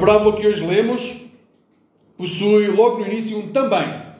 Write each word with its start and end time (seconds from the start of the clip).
parábola 0.00 0.36
que 0.36 0.46
hoje 0.46 0.66
lemos 0.66 1.30
possui 2.16 2.66
logo 2.68 2.98
no 2.98 3.06
início 3.06 3.38
um 3.38 3.48
também. 3.48 4.10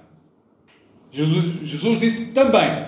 Jesus, 1.11 1.69
Jesus 1.69 2.01
disse 2.01 2.33
também. 2.33 2.87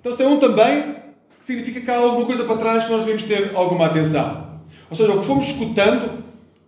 Então, 0.00 0.14
se 0.16 0.22
é 0.22 0.26
um 0.26 0.38
também, 0.38 0.96
significa 1.40 1.80
que 1.80 1.90
há 1.90 1.96
alguma 1.96 2.26
coisa 2.26 2.44
para 2.44 2.56
trás 2.56 2.84
que 2.84 2.92
nós 2.92 3.04
devemos 3.04 3.24
ter 3.24 3.52
alguma 3.54 3.86
atenção. 3.86 4.60
Ou 4.90 4.96
seja, 4.96 5.12
o 5.12 5.20
que 5.20 5.26
fomos 5.26 5.48
escutando, 5.48 6.24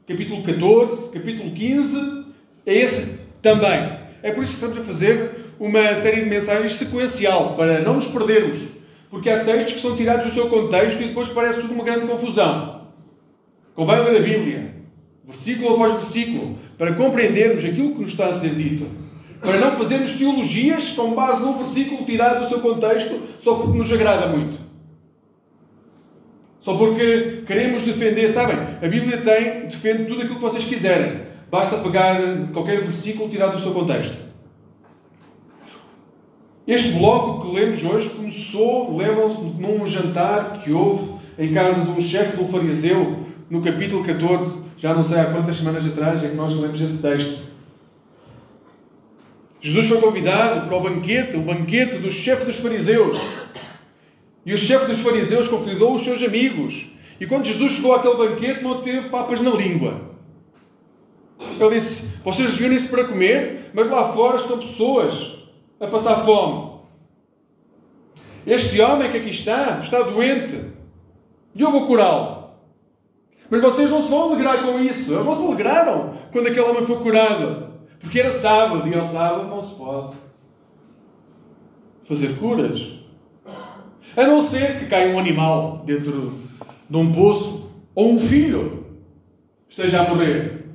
capítulo 0.06 0.42
14, 0.42 1.12
capítulo 1.12 1.50
15, 1.52 2.24
é 2.64 2.74
esse 2.74 3.20
também. 3.42 3.98
É 4.22 4.32
por 4.32 4.42
isso 4.42 4.58
que 4.58 4.64
estamos 4.64 4.78
a 4.78 4.92
fazer 4.92 5.46
uma 5.58 5.94
série 5.96 6.22
de 6.22 6.30
mensagens 6.30 6.74
sequencial, 6.74 7.54
para 7.56 7.82
não 7.82 7.94
nos 7.94 8.08
perdermos. 8.08 8.68
Porque 9.10 9.30
há 9.30 9.44
textos 9.44 9.74
que 9.74 9.80
são 9.80 9.96
tirados 9.96 10.26
do 10.26 10.32
seu 10.32 10.48
contexto 10.48 11.00
e 11.02 11.08
depois 11.08 11.28
parece 11.28 11.60
tudo 11.60 11.72
uma 11.72 11.84
grande 11.84 12.06
confusão. 12.06 12.86
Convém 13.74 14.02
ler 14.02 14.16
a 14.16 14.22
Bíblia, 14.22 14.75
versículo 15.26 15.74
após 15.74 15.94
versículo, 15.94 16.56
para 16.78 16.94
compreendermos 16.94 17.64
aquilo 17.64 17.94
que 17.94 18.00
nos 18.00 18.10
está 18.10 18.28
a 18.28 18.34
ser 18.34 18.54
dito. 18.54 18.86
Para 19.40 19.58
não 19.58 19.72
fazermos 19.72 20.14
teologias 20.14 20.90
com 20.90 21.14
base 21.14 21.42
num 21.42 21.56
versículo 21.56 22.04
tirado 22.04 22.44
do 22.44 22.48
seu 22.48 22.60
contexto 22.60 23.20
só 23.42 23.54
porque 23.54 23.76
nos 23.76 23.92
agrada 23.92 24.28
muito. 24.28 24.58
Só 26.60 26.76
porque 26.76 27.42
queremos 27.46 27.84
defender, 27.84 28.28
sabem? 28.28 28.56
A 28.82 28.88
Bíblia 28.88 29.18
tem, 29.18 29.66
defende 29.66 30.06
tudo 30.06 30.22
aquilo 30.22 30.36
que 30.36 30.42
vocês 30.42 30.64
quiserem. 30.64 31.22
Basta 31.50 31.76
pegar 31.78 32.18
qualquer 32.52 32.80
versículo 32.80 33.28
tirado 33.28 33.56
do 33.56 33.62
seu 33.62 33.72
contexto. 33.72 34.26
Este 36.66 36.94
bloco 36.94 37.46
que 37.46 37.54
lemos 37.54 37.84
hoje 37.84 38.10
começou, 38.10 38.96
lembram-se, 38.96 39.40
num 39.40 39.86
jantar 39.86 40.62
que 40.64 40.72
houve 40.72 41.14
em 41.38 41.52
casa 41.52 41.82
de 41.82 41.90
um 41.90 42.00
chefe 42.00 42.36
de 42.36 42.42
um 42.42 42.48
fariseu, 42.48 43.26
no 43.48 43.62
capítulo 43.62 44.02
14, 44.02 44.65
já 44.76 44.94
não 44.94 45.04
sei 45.04 45.18
há 45.18 45.26
quantas 45.26 45.56
semanas 45.56 45.86
atrás 45.86 46.22
é 46.22 46.28
que 46.28 46.34
nós 46.34 46.54
lemos 46.60 46.80
esse 46.80 47.00
texto. 47.00 47.40
Jesus 49.60 49.88
foi 49.88 50.00
convidado 50.00 50.66
para 50.66 50.76
o 50.76 50.80
banquete, 50.80 51.36
o 51.36 51.40
banquete 51.40 51.98
do 51.98 52.12
chefe 52.12 52.44
dos 52.44 52.56
fariseus. 52.56 53.18
E 54.44 54.52
o 54.52 54.58
chefe 54.58 54.86
dos 54.86 55.00
fariseus 55.00 55.48
convidou 55.48 55.94
os 55.94 56.02
seus 56.02 56.22
amigos. 56.22 56.86
E 57.18 57.26
quando 57.26 57.46
Jesus 57.46 57.72
chegou 57.72 57.94
àquele 57.94 58.14
banquete, 58.14 58.62
não 58.62 58.82
teve 58.82 59.08
papas 59.08 59.40
na 59.40 59.50
língua. 59.50 60.14
Ele 61.58 61.80
disse: 61.80 62.14
Vocês 62.22 62.56
reúnem-se 62.56 62.88
para 62.88 63.04
comer, 63.04 63.70
mas 63.72 63.88
lá 63.88 64.12
fora 64.12 64.36
estão 64.36 64.58
pessoas 64.58 65.38
a 65.80 65.86
passar 65.86 66.24
fome. 66.24 66.76
Este 68.46 68.80
homem 68.80 69.10
que 69.10 69.18
aqui 69.18 69.30
está, 69.30 69.80
está 69.82 70.02
doente. 70.02 70.60
E 71.54 71.60
eu 71.60 71.72
vou 71.72 71.86
curá-lo. 71.86 72.35
Mas 73.48 73.62
vocês 73.62 73.90
não 73.90 74.02
se 74.02 74.08
vão 74.08 74.32
alegrar 74.32 74.62
com 74.62 74.78
isso. 74.78 75.12
Eles 75.12 75.24
não 75.24 75.34
se 75.34 75.46
alegraram 75.46 76.14
quando 76.32 76.46
aquele 76.48 76.60
homem 76.60 76.84
foi 76.84 76.96
curado. 76.96 77.66
Porque 78.00 78.20
era 78.20 78.30
sábado 78.30 78.88
e 78.88 78.94
ao 78.94 79.04
sábado 79.04 79.48
não 79.48 79.62
se 79.62 79.74
pode 79.74 80.16
fazer 82.04 82.36
curas. 82.38 83.00
A 84.16 84.26
não 84.26 84.42
ser 84.42 84.78
que 84.78 84.86
caia 84.86 85.14
um 85.14 85.18
animal 85.18 85.82
dentro 85.84 86.34
de 86.88 86.96
um 86.96 87.12
poço 87.12 87.70
ou 87.94 88.12
um 88.12 88.20
filho 88.20 88.86
esteja 89.68 90.02
a 90.02 90.08
morrer. 90.08 90.66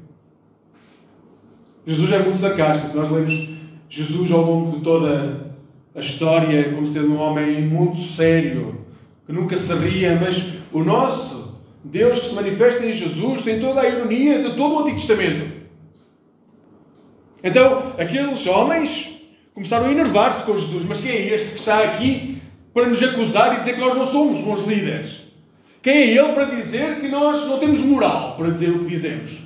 Jesus 1.85 2.11
é 2.11 2.19
muito 2.19 2.39
sarcástico. 2.39 2.95
Nós 2.95 3.09
lemos 3.09 3.49
Jesus, 3.89 4.31
ao 4.31 4.41
longo 4.41 4.77
de 4.77 4.83
toda 4.83 5.51
a 5.93 5.99
história, 5.99 6.71
como 6.73 6.87
sendo 6.87 7.13
um 7.13 7.19
homem 7.19 7.61
muito 7.61 8.01
sério, 8.01 8.85
que 9.25 9.33
nunca 9.33 9.57
se 9.57 9.73
ria, 9.75 10.17
mas 10.19 10.53
o 10.71 10.83
nosso 10.83 11.40
Deus 11.83 12.19
que 12.19 12.27
se 12.27 12.35
manifesta 12.35 12.85
em 12.85 12.93
Jesus 12.93 13.43
tem 13.43 13.59
toda 13.59 13.81
a 13.81 13.89
ironia 13.89 14.43
de 14.43 14.55
todo 14.55 14.75
o 14.75 14.79
Antigo 14.79 14.97
Testamento. 14.97 15.61
Então, 17.43 17.93
aqueles 17.97 18.45
homens 18.45 19.19
começaram 19.53 19.87
a 19.87 19.91
enervar-se 19.91 20.43
com 20.43 20.55
Jesus. 20.55 20.85
Mas 20.85 21.01
quem 21.01 21.11
é 21.11 21.33
este 21.33 21.53
que 21.53 21.59
está 21.59 21.83
aqui 21.83 22.41
para 22.73 22.87
nos 22.87 23.01
acusar 23.01 23.55
e 23.55 23.59
dizer 23.59 23.73
que 23.73 23.81
nós 23.81 23.95
não 23.95 24.07
somos 24.07 24.41
bons 24.41 24.65
líderes? 24.65 25.21
Quem 25.81 25.93
é 25.93 26.07
ele 26.11 26.33
para 26.33 26.45
dizer 26.45 26.99
que 27.01 27.07
nós 27.07 27.47
não 27.47 27.57
temos 27.57 27.79
moral 27.81 28.35
para 28.37 28.51
dizer 28.51 28.69
o 28.69 28.79
que 28.79 28.85
dizemos? 28.85 29.39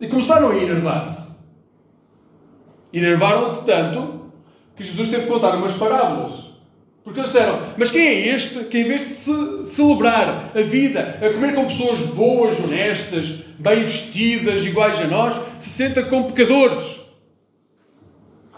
E 0.00 0.06
começaram 0.06 0.50
a 0.50 0.56
enervar-se. 0.56 1.40
Enervaram-se 2.92 3.64
tanto 3.64 4.32
que 4.76 4.84
Jesus 4.84 5.10
teve 5.10 5.24
que 5.24 5.28
contar 5.28 5.56
umas 5.56 5.74
parábolas. 5.74 6.49
Porque 7.04 7.20
eles 7.20 7.32
disseram: 7.32 7.60
Mas 7.76 7.90
quem 7.90 8.06
é 8.06 8.34
este 8.34 8.64
que, 8.64 8.78
em 8.78 8.84
vez 8.84 9.02
de 9.02 9.14
se 9.14 9.66
celebrar 9.74 10.52
a 10.54 10.60
vida, 10.60 11.18
a 11.20 11.32
comer 11.32 11.54
com 11.54 11.66
pessoas 11.66 12.00
boas, 12.06 12.58
honestas, 12.60 13.44
bem 13.58 13.84
vestidas, 13.84 14.64
iguais 14.64 15.00
a 15.00 15.06
nós, 15.06 15.36
se 15.60 15.70
senta 15.70 16.02
com 16.02 16.24
pecadores? 16.24 17.00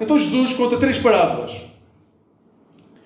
Então 0.00 0.18
Jesus 0.18 0.54
conta 0.54 0.76
três 0.78 0.98
parábolas. 0.98 1.52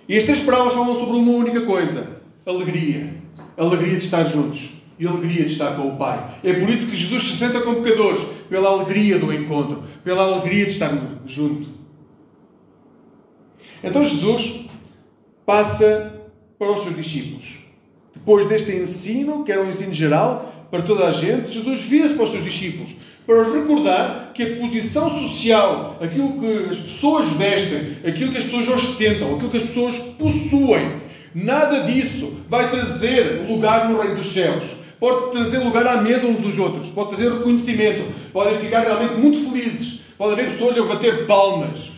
E 0.09 0.17
as 0.17 0.25
três 0.25 0.41
parábolas 0.41 0.75
falam 0.75 0.99
sobre 0.99 1.17
uma 1.17 1.33
única 1.33 1.61
coisa: 1.67 2.21
alegria. 2.45 3.15
Alegria 3.57 3.97
de 3.97 4.05
estar 4.05 4.25
juntos 4.25 4.77
e 4.99 5.07
alegria 5.07 5.45
de 5.45 5.53
estar 5.53 5.77
com 5.77 5.89
o 5.89 5.97
Pai. 5.97 6.39
É 6.43 6.53
por 6.55 6.69
isso 6.71 6.91
que 6.91 6.97
Jesus 6.97 7.25
se 7.25 7.37
senta 7.37 7.61
com 7.61 7.83
pecadores, 7.83 8.23
pela 8.49 8.69
alegria 8.71 9.19
do 9.19 9.33
encontro, 9.33 9.83
pela 10.03 10.23
alegria 10.23 10.65
de 10.65 10.73
estar 10.73 10.93
junto. 11.27 11.69
Então 13.83 14.05
Jesus 14.05 14.67
passa 15.47 16.13
para 16.59 16.73
os 16.73 16.83
seus 16.83 16.97
discípulos. 16.97 17.59
Depois 18.13 18.47
deste 18.47 18.73
ensino, 18.73 19.45
que 19.45 19.53
era 19.53 19.63
um 19.63 19.71
ensino 19.71 19.95
geral 19.95 20.53
para 20.71 20.83
toda 20.83 21.07
a 21.07 21.13
gente, 21.13 21.51
Jesus 21.51 21.81
vira-se 21.83 22.15
para 22.15 22.25
os 22.25 22.31
seus 22.31 22.45
discípulos 22.45 22.97
para 23.27 23.43
os 23.43 23.53
recordar 23.53 24.31
que 24.33 24.43
a 24.43 24.57
posição 24.57 25.11
social, 25.11 25.99
aquilo 26.01 26.39
que 26.39 26.71
as 26.71 26.77
pessoas 26.77 27.33
vestem, 27.33 27.97
aquilo 28.07 28.31
que 28.31 28.39
as 28.39 28.45
pessoas 28.45 28.69
ostentam, 28.69 29.35
aquilo 29.35 29.51
que 29.51 29.57
as 29.57 29.65
pessoas 29.65 29.99
possuem, 30.17 31.03
nada 31.35 31.81
disso 31.81 32.35
vai 32.49 32.71
trazer 32.71 33.45
lugar 33.49 33.91
no 33.91 34.01
reino 34.01 34.15
dos 34.15 34.33
céus 34.33 34.77
pode 34.99 35.31
trazer 35.31 35.59
lugar 35.59 35.87
à 35.87 36.01
mesa 36.01 36.27
uns 36.27 36.41
dos 36.41 36.59
outros, 36.59 36.89
pode 36.89 37.11
trazer 37.11 37.31
reconhecimento, 37.33 38.13
podem 38.33 38.59
ficar 38.59 38.81
realmente 38.81 39.15
muito 39.15 39.51
felizes, 39.51 40.01
pode 40.17 40.33
haver 40.33 40.53
pessoas 40.53 40.79
a 40.79 40.83
bater 40.83 41.27
palmas. 41.27 41.96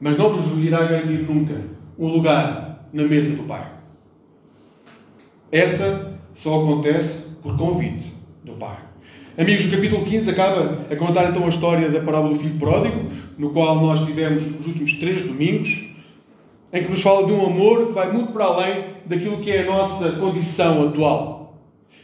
Mas 0.00 0.18
não 0.18 0.30
vos 0.30 0.62
irá 0.64 0.84
garantir 0.84 1.22
nunca 1.22 1.60
um 1.98 2.08
lugar 2.08 2.88
na 2.92 3.04
mesa 3.04 3.36
do 3.36 3.44
Pai. 3.44 3.70
Essa 5.50 6.18
só 6.32 6.62
acontece 6.62 7.36
por 7.42 7.56
convite 7.56 8.12
do 8.42 8.52
Pai. 8.54 8.78
Amigos, 9.36 9.66
o 9.66 9.70
capítulo 9.70 10.04
15 10.04 10.30
acaba 10.30 10.86
a 10.90 10.96
contar 10.96 11.30
então 11.30 11.44
a 11.44 11.48
história 11.48 11.90
da 11.90 12.00
parábola 12.00 12.34
do 12.34 12.40
filho 12.40 12.58
pródigo, 12.58 13.10
no 13.36 13.50
qual 13.50 13.80
nós 13.80 14.04
tivemos 14.04 14.46
os 14.46 14.66
últimos 14.66 14.96
três 14.98 15.26
domingos 15.26 15.92
em 16.72 16.82
que 16.82 16.90
nos 16.90 17.02
fala 17.02 17.24
de 17.26 17.32
um 17.32 17.46
amor 17.46 17.86
que 17.86 17.92
vai 17.92 18.12
muito 18.12 18.32
para 18.32 18.46
além 18.46 18.84
daquilo 19.06 19.38
que 19.38 19.50
é 19.50 19.62
a 19.62 19.66
nossa 19.66 20.10
condição 20.12 20.88
atual. 20.88 21.56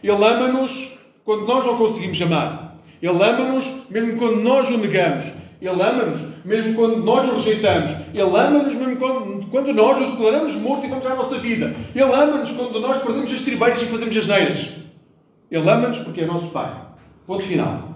Ele 0.02 0.12
ama-nos 0.12 0.98
quando 1.24 1.44
nós 1.44 1.64
não 1.66 1.76
conseguimos 1.76 2.22
amar. 2.22 2.78
Ele 3.02 3.10
ama-nos 3.10 3.84
mesmo 3.90 4.16
quando 4.16 4.40
nós 4.40 4.70
o 4.70 4.78
negamos. 4.78 5.24
Ele 5.60 5.70
ama-nos 5.70 6.20
mesmo 6.44 6.74
quando 6.74 6.96
nós 6.98 7.28
o 7.28 7.34
rejeitamos. 7.34 7.92
Ele 8.14 8.22
ama-nos 8.22 8.74
mesmo 8.74 8.96
quando, 8.96 9.46
quando 9.50 9.74
nós 9.74 10.00
o 10.00 10.12
declaramos 10.12 10.54
morto 10.56 10.86
e 10.86 10.88
vamos 10.88 11.06
à 11.06 11.14
nossa 11.14 11.38
vida. 11.38 11.74
Ele 11.94 12.02
ama-nos 12.02 12.52
quando 12.52 12.80
nós 12.80 13.02
perdemos 13.02 13.32
as 13.32 13.42
tribeiras 13.42 13.82
e 13.82 13.86
fazemos 13.86 14.16
as 14.16 14.26
neiras. 14.26 14.70
Ele 15.50 15.68
ama-nos 15.68 15.98
porque 15.98 16.22
é 16.22 16.26
nosso 16.26 16.46
Pai. 16.48 16.74
Ponto 17.26 17.42
final. 17.44 17.90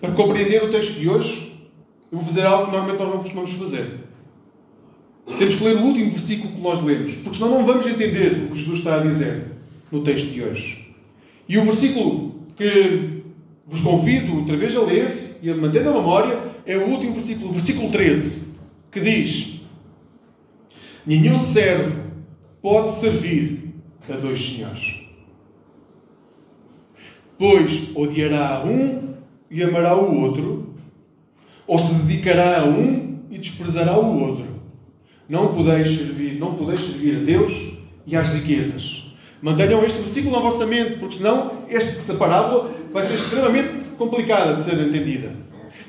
Para 0.00 0.12
compreender 0.12 0.64
o 0.64 0.70
texto 0.70 0.98
de 0.98 1.08
hoje, 1.08 1.52
eu 2.10 2.18
vou 2.18 2.26
fazer 2.26 2.46
algo 2.46 2.66
que 2.66 2.72
normalmente 2.72 3.00
nós 3.00 3.14
não 3.14 3.22
costumamos 3.22 3.52
fazer. 3.52 4.00
Temos 5.38 5.56
que 5.56 5.64
ler 5.64 5.76
o 5.76 5.82
último 5.82 6.10
versículo 6.10 6.54
que 6.54 6.60
nós 6.60 6.82
lemos, 6.82 7.14
porque 7.16 7.38
senão 7.38 7.50
não 7.50 7.66
vamos 7.66 7.86
entender 7.86 8.46
o 8.46 8.52
que 8.52 8.58
Jesus 8.58 8.78
está 8.78 8.96
a 8.96 9.00
dizer 9.00 9.52
no 9.92 10.02
texto 10.02 10.32
de 10.32 10.42
hoje. 10.42 10.94
E 11.46 11.58
o 11.58 11.64
versículo 11.64 12.34
que 12.56 13.09
vos 13.70 13.82
convido 13.82 14.36
outra 14.36 14.56
vez 14.56 14.76
a 14.76 14.80
ler 14.80 15.38
e 15.40 15.48
a 15.48 15.54
manter 15.54 15.84
na 15.84 15.92
memória 15.92 16.42
é 16.66 16.76
o 16.76 16.88
último 16.88 17.12
versículo, 17.12 17.50
o 17.50 17.52
versículo 17.52 17.90
13, 17.90 18.48
que 18.90 19.00
diz: 19.00 19.60
Nenhum 21.06 21.38
servo 21.38 22.10
pode 22.60 22.96
servir 22.96 23.74
a 24.08 24.16
dois 24.16 24.44
senhores, 24.44 25.06
pois 27.38 27.94
odiará 27.94 28.56
a 28.56 28.64
um 28.64 29.14
e 29.48 29.62
amará 29.62 29.96
o 29.96 30.20
outro 30.20 30.74
ou 31.64 31.78
se 31.78 31.94
dedicará 32.02 32.62
a 32.62 32.64
um 32.64 33.20
e 33.30 33.38
desprezará 33.38 33.96
o 33.96 34.18
outro. 34.20 34.46
Não 35.28 35.54
podeis 35.54 35.96
servir, 35.96 36.40
não 36.40 36.56
podeis 36.56 36.80
servir 36.80 37.18
a 37.18 37.24
Deus 37.24 37.72
e 38.04 38.16
às 38.16 38.30
riquezas. 38.30 38.99
Mantenham 39.42 39.84
este 39.84 40.00
versículo 40.00 40.36
na 40.36 40.42
vossa 40.42 40.66
mente, 40.66 40.98
porque 40.98 41.16
senão 41.16 41.52
esta 41.68 42.12
parábola 42.14 42.70
vai 42.92 43.02
ser 43.02 43.14
extremamente 43.14 43.90
complicada 43.96 44.54
de 44.54 44.62
ser 44.62 44.78
entendida. 44.78 45.32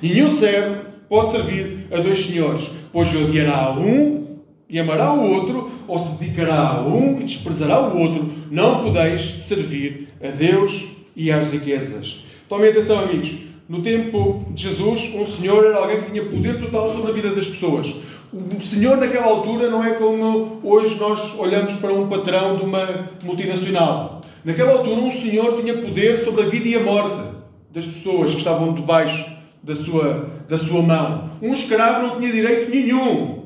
Nenhum 0.01 0.29
servo 0.29 0.85
pode 1.09 1.31
servir 1.31 1.87
a 1.91 1.99
dois 1.99 2.25
senhores, 2.25 2.71
pois 2.93 3.13
odiará 3.13 3.65
a 3.65 3.71
um 3.77 4.37
e 4.69 4.79
amará 4.79 5.11
o 5.13 5.29
outro, 5.29 5.69
ou 5.85 5.99
se 5.99 6.17
dedicará 6.17 6.77
a 6.77 6.87
um 6.87 7.19
e 7.19 7.23
desprezará 7.23 7.81
o 7.81 7.97
outro. 7.97 8.31
Não 8.49 8.83
podeis 8.83 9.43
servir 9.43 10.07
a 10.23 10.29
Deus 10.29 10.85
e 11.13 11.29
às 11.29 11.51
riquezas. 11.51 12.23
Tomem 12.47 12.69
atenção, 12.69 12.99
amigos. 12.99 13.33
No 13.67 13.81
tempo 13.81 14.45
de 14.51 14.63
Jesus, 14.63 15.13
um 15.13 15.27
senhor 15.27 15.65
era 15.65 15.77
alguém 15.77 16.01
que 16.01 16.11
tinha 16.11 16.25
poder 16.25 16.59
total 16.59 16.93
sobre 16.93 17.11
a 17.11 17.13
vida 17.13 17.29
das 17.29 17.47
pessoas. 17.47 17.93
O 18.33 18.61
senhor, 18.61 18.97
naquela 18.97 19.27
altura, 19.27 19.69
não 19.69 19.83
é 19.83 19.93
como 19.95 20.59
hoje 20.63 20.97
nós 20.99 21.37
olhamos 21.37 21.73
para 21.75 21.93
um 21.93 22.07
patrão 22.07 22.57
de 22.57 22.63
uma 22.63 23.09
multinacional. 23.23 24.21
Naquela 24.45 24.71
altura, 24.71 25.01
um 25.01 25.11
senhor 25.21 25.59
tinha 25.59 25.77
poder 25.77 26.17
sobre 26.19 26.43
a 26.43 26.45
vida 26.45 26.67
e 26.69 26.75
a 26.75 26.79
morte 26.79 27.29
das 27.71 27.85
pessoas 27.85 28.31
que 28.31 28.37
estavam 28.37 28.73
debaixo 28.73 29.29
da 29.61 29.75
sua, 29.75 30.29
da 30.47 30.57
sua 30.57 30.81
mão. 30.81 31.31
Um 31.41 31.53
escravo 31.53 32.07
não 32.07 32.19
tinha 32.19 32.31
direito 32.31 32.71
nenhum 32.71 33.41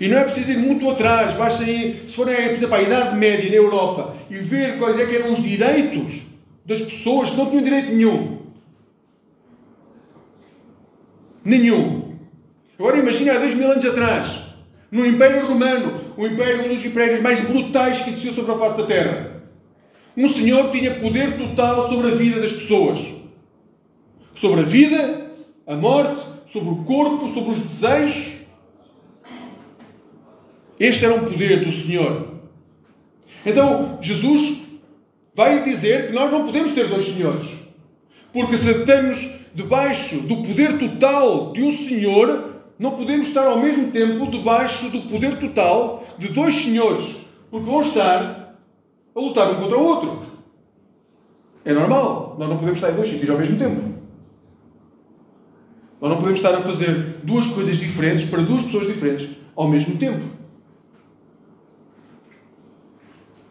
e 0.00 0.08
não 0.08 0.18
é 0.18 0.24
preciso 0.24 0.52
ir 0.52 0.58
muito 0.58 0.88
atrás, 0.90 1.36
basta 1.36 1.62
ir, 1.62 2.06
se 2.08 2.16
forem, 2.16 2.34
por 2.34 2.54
exemplo, 2.54 2.74
à 2.74 2.82
Idade 2.82 3.16
Média 3.16 3.48
na 3.48 3.56
Europa 3.56 4.16
e 4.28 4.38
ver 4.38 4.78
quais 4.78 4.98
é 4.98 5.06
que 5.06 5.16
eram 5.16 5.32
os 5.32 5.42
direitos 5.42 6.22
das 6.66 6.80
pessoas 6.80 7.36
não 7.36 7.46
tinham 7.46 7.62
direito 7.62 7.92
nenhum. 7.92 8.38
Nenhum. 11.44 11.93
Agora 12.84 12.98
imagine 12.98 13.30
há 13.30 13.38
dois 13.38 13.54
mil 13.54 13.70
anos 13.70 13.82
atrás, 13.82 14.40
no 14.90 15.06
Império 15.06 15.46
Romano, 15.46 16.02
o 16.18 16.26
Império, 16.26 16.66
um 16.66 16.74
dos 16.74 16.84
impérios 16.84 17.22
mais 17.22 17.40
brutais 17.42 18.02
que 18.02 18.10
existiu 18.10 18.34
sobre 18.34 18.52
a 18.52 18.58
face 18.58 18.76
da 18.76 18.86
Terra. 18.86 19.42
Um 20.14 20.28
senhor 20.28 20.70
tinha 20.70 20.90
poder 20.96 21.38
total 21.38 21.88
sobre 21.88 22.08
a 22.08 22.14
vida 22.14 22.42
das 22.42 22.52
pessoas. 22.52 23.00
Sobre 24.34 24.60
a 24.60 24.64
vida, 24.64 25.30
a 25.66 25.74
morte, 25.74 26.26
sobre 26.52 26.68
o 26.68 26.84
corpo, 26.84 27.32
sobre 27.32 27.52
os 27.52 27.60
desejos 27.60 28.44
este 30.78 31.06
era 31.06 31.14
um 31.14 31.24
poder 31.24 31.64
do 31.64 31.72
Senhor. 31.72 32.34
Então, 33.46 33.98
Jesus 34.02 34.64
vai 35.34 35.64
dizer 35.64 36.08
que 36.08 36.12
nós 36.12 36.30
não 36.30 36.44
podemos 36.44 36.72
ter 36.72 36.86
dois 36.88 37.06
senhores. 37.06 37.48
Porque 38.30 38.58
se 38.58 38.70
estamos 38.70 39.36
debaixo 39.54 40.18
do 40.18 40.42
poder 40.42 40.78
total 40.78 41.50
de 41.54 41.62
um 41.62 41.72
Senhor, 41.72 42.53
não 42.78 42.92
podemos 42.92 43.28
estar 43.28 43.46
ao 43.46 43.58
mesmo 43.58 43.90
tempo 43.90 44.30
debaixo 44.30 44.90
do 44.90 45.02
poder 45.02 45.38
total 45.38 46.04
de 46.18 46.28
dois 46.28 46.56
senhores. 46.56 47.24
Porque 47.50 47.70
vão 47.70 47.82
estar 47.82 48.56
a 49.14 49.20
lutar 49.20 49.50
um 49.52 49.54
contra 49.56 49.78
o 49.78 49.84
outro. 49.84 50.22
É 51.64 51.72
normal. 51.72 52.36
Nós 52.38 52.48
não 52.48 52.56
podemos 52.56 52.80
estar 52.80 52.92
em 52.92 52.96
dois 52.96 53.08
sítios 53.08 53.30
ao 53.30 53.38
mesmo 53.38 53.58
tempo. 53.58 53.94
Nós 56.00 56.10
não 56.10 56.18
podemos 56.18 56.40
estar 56.40 56.54
a 56.54 56.60
fazer 56.60 57.20
duas 57.22 57.46
coisas 57.46 57.78
diferentes 57.78 58.28
para 58.28 58.42
duas 58.42 58.64
pessoas 58.64 58.86
diferentes 58.86 59.30
ao 59.54 59.68
mesmo 59.68 59.96
tempo. 59.96 60.22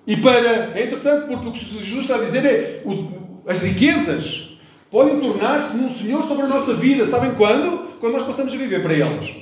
E 0.05 0.17
para. 0.17 0.77
É 0.77 0.85
interessante 0.85 1.27
porque 1.27 1.47
o 1.47 1.51
que 1.53 1.83
Jesus 1.83 2.01
está 2.01 2.15
a 2.15 2.25
dizer 2.25 2.45
é 2.45 2.83
o, 2.85 3.49
as 3.49 3.61
riquezas 3.61 4.57
podem 4.91 5.19
tornar-se 5.19 5.75
num 5.77 5.95
Senhor 5.95 6.21
sobre 6.21 6.43
a 6.43 6.47
nossa 6.47 6.73
vida. 6.73 7.07
Sabem 7.07 7.33
quando? 7.35 7.82
Quando 8.03 8.15
nós 8.15 8.25
passamos 8.25 8.53
a 8.53 8.57
viver 8.57 8.81
para 8.83 8.93
elas. 8.97 9.33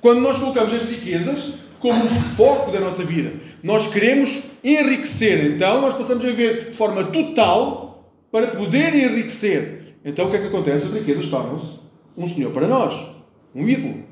Quando 0.00 0.22
nós 0.22 0.38
colocamos 0.38 0.72
as 0.72 0.88
riquezas 0.88 1.56
como 1.78 2.02
o 2.02 2.08
foco 2.08 2.70
da 2.70 2.80
nossa 2.80 3.04
vida. 3.04 3.34
Nós 3.62 3.92
queremos 3.92 4.44
enriquecer. 4.64 5.44
Então 5.44 5.82
nós 5.82 5.98
passamos 5.98 6.24
a 6.24 6.26
viver 6.26 6.70
de 6.70 6.74
forma 6.78 7.04
total 7.04 8.10
para 8.30 8.46
poder 8.46 8.94
enriquecer. 8.94 9.96
Então 10.02 10.26
o 10.26 10.30
que 10.30 10.38
é 10.38 10.40
que 10.40 10.46
acontece? 10.46 10.86
As 10.86 10.94
riquezas 10.94 11.28
tornam-se 11.28 11.80
um 12.16 12.26
Senhor 12.26 12.50
para 12.50 12.66
nós. 12.66 12.98
Um 13.54 13.68
ídolo. 13.68 14.04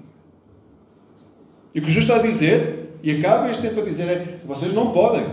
E 1.75 1.79
o 1.79 1.83
que 1.83 1.91
Jesus 1.91 2.07
está 2.07 2.17
a 2.17 2.31
dizer, 2.31 2.99
e 3.03 3.13
acaba 3.13 3.51
este 3.51 3.67
tempo 3.67 3.81
a 3.81 3.85
dizer, 3.85 4.09
é: 4.09 4.37
vocês 4.45 4.75
não 4.75 4.93
podem 4.93 5.25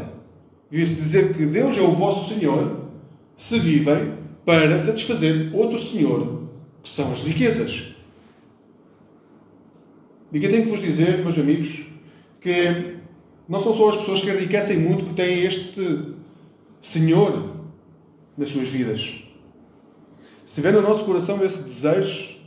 dizer 0.71 1.33
que 1.33 1.45
Deus 1.45 1.77
é 1.77 1.81
o 1.81 1.91
vosso 1.91 2.33
Senhor, 2.33 2.91
se 3.35 3.59
vivem 3.59 4.13
para 4.45 4.79
satisfazer 4.79 5.53
outro 5.53 5.77
Senhor, 5.77 6.43
que 6.81 6.89
são 6.89 7.11
as 7.11 7.23
riquezas. 7.25 7.96
E 10.31 10.39
que 10.39 10.45
eu 10.45 10.51
tenho 10.51 10.63
que 10.65 10.71
vos 10.71 10.81
dizer, 10.81 11.19
meus 11.19 11.37
amigos, 11.37 11.83
que 12.41 12.97
não 13.47 13.61
são 13.63 13.75
só 13.75 13.89
as 13.89 13.97
pessoas 13.97 14.21
que 14.21 14.29
enriquecem 14.29 14.77
muito 14.77 15.05
que 15.05 15.13
têm 15.13 15.43
este 15.43 16.13
Senhor 16.81 17.55
nas 18.37 18.49
suas 18.49 18.67
vidas. 18.67 19.23
Se 20.45 20.55
tiver 20.55 20.73
no 20.73 20.81
nosso 20.81 21.05
coração 21.05 21.43
esse 21.43 21.61
desejo, 21.63 22.37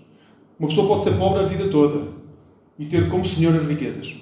uma 0.59 0.69
pessoa 0.69 0.89
pode 0.89 1.05
ser 1.05 1.19
pobre 1.19 1.43
a 1.43 1.47
vida 1.47 1.69
toda 1.69 2.09
e 2.79 2.87
ter 2.87 3.09
como 3.09 3.27
Senhor 3.27 3.55
as 3.55 3.67
riquezas. 3.67 4.17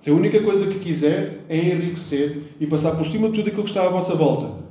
Se 0.00 0.10
a 0.10 0.12
única 0.12 0.42
coisa 0.42 0.66
que 0.66 0.80
quiser 0.80 1.44
é 1.48 1.56
enriquecer 1.56 2.54
e 2.60 2.66
passar 2.66 2.94
por 2.96 3.06
cima 3.06 3.28
de 3.28 3.36
tudo 3.36 3.48
aquilo 3.48 3.62
que 3.62 3.70
está 3.70 3.86
à 3.86 3.88
vossa 3.88 4.14
volta, 4.14 4.62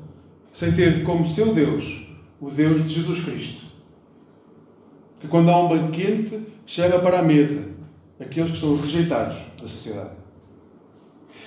sem 0.51 0.71
ter 0.73 1.03
como 1.03 1.27
seu 1.27 1.53
Deus 1.53 2.05
o 2.39 2.51
Deus 2.51 2.83
de 2.83 2.93
Jesus 2.93 3.23
Cristo, 3.23 3.62
que 5.23 5.29
quando 5.29 5.49
há 5.49 5.57
um 5.57 5.69
banquete 5.69 6.41
chega 6.65 6.99
para 6.99 7.19
a 7.19 7.23
mesa 7.23 7.63
aqueles 8.19 8.51
que 8.51 8.57
são 8.57 8.73
os 8.73 8.81
rejeitados 8.81 9.37
da 9.61 9.69
sociedade. 9.69 10.11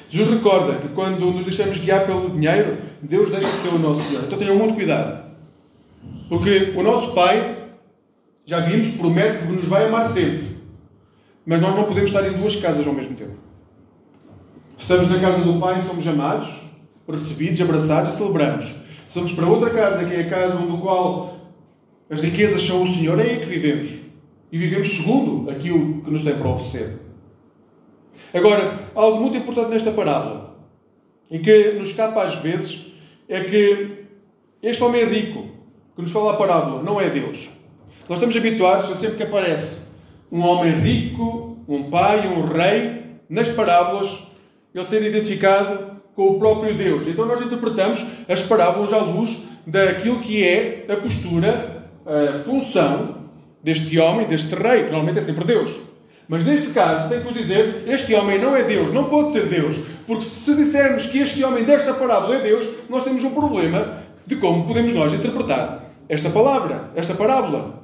Jesus 0.08 0.38
recorda 0.38 0.78
que 0.78 0.88
quando 0.88 1.30
nos 1.30 1.44
deixamos 1.44 1.78
guiar 1.78 2.06
pelo 2.06 2.30
dinheiro, 2.30 2.78
Deus 3.02 3.30
deixa 3.30 3.46
de 3.46 3.56
ser 3.58 3.68
o 3.68 3.78
nosso 3.78 4.00
Senhor. 4.02 4.24
Então 4.24 4.38
tenham 4.38 4.56
muito 4.56 4.74
cuidado. 4.74 5.26
Porque 6.30 6.72
o 6.74 6.82
nosso 6.82 7.12
Pai, 7.12 7.68
já 8.46 8.60
vimos, 8.60 8.92
promete 8.92 9.38
que 9.38 9.52
nos 9.52 9.68
vai 9.68 9.88
amar 9.88 10.06
sempre. 10.06 10.56
Mas 11.44 11.60
nós 11.60 11.74
não 11.74 11.84
podemos 11.84 12.10
estar 12.10 12.26
em 12.26 12.32
duas 12.32 12.56
casas 12.56 12.86
ao 12.86 12.94
mesmo 12.94 13.14
tempo. 13.14 13.36
Estamos 14.78 15.10
na 15.10 15.20
casa 15.20 15.42
do 15.42 15.60
Pai, 15.60 15.82
somos 15.82 16.06
amados, 16.08 16.62
recebidos, 17.06 17.60
abraçados 17.60 18.14
e 18.14 18.16
celebramos. 18.16 18.74
Somos 19.06 19.34
para 19.34 19.46
outra 19.46 19.68
casa, 19.68 20.04
que 20.06 20.14
é 20.14 20.20
a 20.20 20.30
casa 20.30 20.56
onde 20.56 20.80
qual 20.80 21.35
as 22.08 22.20
riquezas 22.20 22.62
são 22.62 22.82
o 22.82 22.86
Senhor, 22.86 23.18
é 23.18 23.22
aí 23.22 23.40
que 23.40 23.46
vivemos. 23.46 23.90
E 24.50 24.58
vivemos 24.58 24.88
segundo 24.88 25.50
aquilo 25.50 26.02
que 26.02 26.10
nos 26.10 26.22
tem 26.22 26.34
para 26.34 26.48
oferecer. 26.48 26.98
Agora, 28.32 28.90
algo 28.94 29.20
muito 29.20 29.36
importante 29.36 29.70
nesta 29.70 29.90
parábola, 29.90 30.56
e 31.30 31.38
que 31.38 31.72
nos 31.72 31.88
escapa 31.88 32.22
às 32.22 32.36
vezes, 32.36 32.86
é 33.28 33.42
que 33.44 34.04
este 34.62 34.82
homem 34.82 35.04
rico, 35.04 35.48
que 35.94 36.02
nos 36.02 36.12
fala 36.12 36.34
a 36.34 36.36
parábola, 36.36 36.82
não 36.82 37.00
é 37.00 37.08
Deus. 37.10 37.48
Nós 38.08 38.18
estamos 38.18 38.36
habituados 38.36 38.90
a 38.90 38.94
sempre 38.94 39.16
que 39.16 39.22
aparece 39.24 39.86
um 40.30 40.40
homem 40.42 40.72
rico, 40.72 41.58
um 41.68 41.90
pai, 41.90 42.26
um 42.28 42.46
rei, 42.46 43.04
nas 43.28 43.48
parábolas, 43.48 44.26
ele 44.74 44.84
ser 44.84 45.02
identificado 45.02 45.96
com 46.14 46.28
o 46.28 46.38
próprio 46.38 46.74
Deus. 46.74 47.06
Então 47.06 47.26
nós 47.26 47.40
interpretamos 47.40 48.06
as 48.28 48.42
parábolas 48.42 48.92
à 48.92 48.98
luz 48.98 49.44
daquilo 49.66 50.20
que 50.20 50.44
é 50.44 50.86
a 50.88 50.96
postura, 50.96 51.75
a 52.06 52.38
função 52.44 53.16
deste 53.62 53.98
homem, 53.98 54.26
deste 54.26 54.54
rei, 54.54 54.84
que 54.84 54.90
normalmente 54.90 55.18
é 55.18 55.22
sempre 55.22 55.44
Deus. 55.44 55.74
Mas 56.28 56.44
neste 56.44 56.70
caso, 56.70 57.08
tenho 57.08 57.20
que 57.20 57.26
vos 57.28 57.36
dizer, 57.36 57.84
este 57.86 58.14
homem 58.14 58.40
não 58.40 58.56
é 58.56 58.64
Deus, 58.64 58.92
não 58.92 59.04
pode 59.04 59.32
ser 59.32 59.46
Deus, 59.46 59.76
porque 60.06 60.24
se 60.24 60.54
dissermos 60.54 61.06
que 61.06 61.18
este 61.18 61.44
homem 61.44 61.64
desta 61.64 61.94
parábola 61.94 62.36
é 62.36 62.40
Deus, 62.40 62.66
nós 62.88 63.04
temos 63.04 63.22
um 63.22 63.30
problema 63.30 64.02
de 64.26 64.36
como 64.36 64.66
podemos 64.66 64.92
nós 64.92 65.12
interpretar 65.12 65.84
esta 66.08 66.30
palavra, 66.30 66.90
esta 66.96 67.14
parábola. 67.14 67.82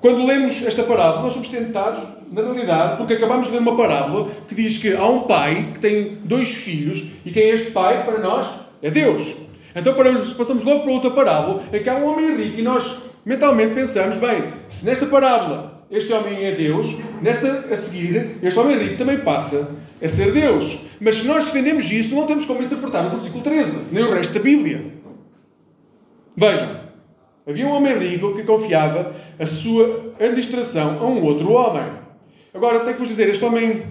Quando 0.00 0.26
lemos 0.26 0.64
esta 0.66 0.82
parábola, 0.82 1.22
nós 1.22 1.32
somos 1.32 1.48
tentados, 1.48 2.02
na 2.32 2.40
realidade, 2.40 2.96
porque 2.96 3.14
acabamos 3.14 3.48
de 3.48 3.52
ler 3.52 3.60
uma 3.60 3.76
parábola 3.76 4.30
que 4.48 4.54
diz 4.54 4.78
que 4.78 4.94
há 4.94 5.06
um 5.06 5.22
pai 5.22 5.72
que 5.74 5.80
tem 5.80 6.18
dois 6.24 6.48
filhos 6.48 7.10
e 7.24 7.30
quem 7.30 7.44
é 7.44 7.50
este 7.50 7.72
pai 7.72 8.04
para 8.04 8.18
nós 8.18 8.48
é 8.80 8.90
Deus. 8.90 9.34
Então 9.74 9.94
passamos 10.36 10.62
logo 10.64 10.80
para 10.82 10.92
outra 10.92 11.10
parábola 11.10 11.64
em 11.72 11.82
que 11.82 11.88
há 11.88 11.94
um 11.94 12.06
homem 12.06 12.36
rico 12.36 12.60
e 12.60 12.62
nós 12.62 13.02
mentalmente 13.24 13.74
pensamos, 13.74 14.16
bem, 14.18 14.52
se 14.68 14.84
nesta 14.84 15.06
parábola 15.06 15.84
este 15.90 16.12
homem 16.12 16.44
é 16.44 16.54
Deus, 16.54 16.96
nesta 17.20 17.48
a 17.70 17.76
seguir, 17.76 18.38
este 18.42 18.58
homem 18.58 18.78
rico 18.78 18.96
também 18.96 19.18
passa 19.18 19.74
a 20.02 20.08
ser 20.08 20.32
Deus. 20.32 20.86
Mas 21.00 21.16
se 21.16 21.26
nós 21.26 21.44
defendemos 21.44 21.90
isso, 21.90 22.14
não 22.14 22.26
temos 22.26 22.46
como 22.46 22.62
interpretar 22.62 23.06
o 23.06 23.10
versículo 23.10 23.42
13, 23.42 23.86
nem 23.92 24.04
o 24.04 24.10
resto 24.10 24.32
da 24.32 24.40
Bíblia. 24.40 24.92
Vejam, 26.36 26.82
Havia 27.46 27.66
um 27.66 27.72
homem 27.72 27.98
rico 27.98 28.34
que 28.34 28.44
confiava 28.44 29.16
a 29.36 29.46
sua 29.46 30.14
administração 30.20 31.00
a 31.00 31.04
um 31.04 31.24
outro 31.24 31.50
homem. 31.50 31.92
Agora, 32.54 32.80
tenho 32.80 32.92
que 32.92 33.00
vos 33.00 33.08
dizer, 33.08 33.28
este 33.30 33.44
homem 33.44 33.82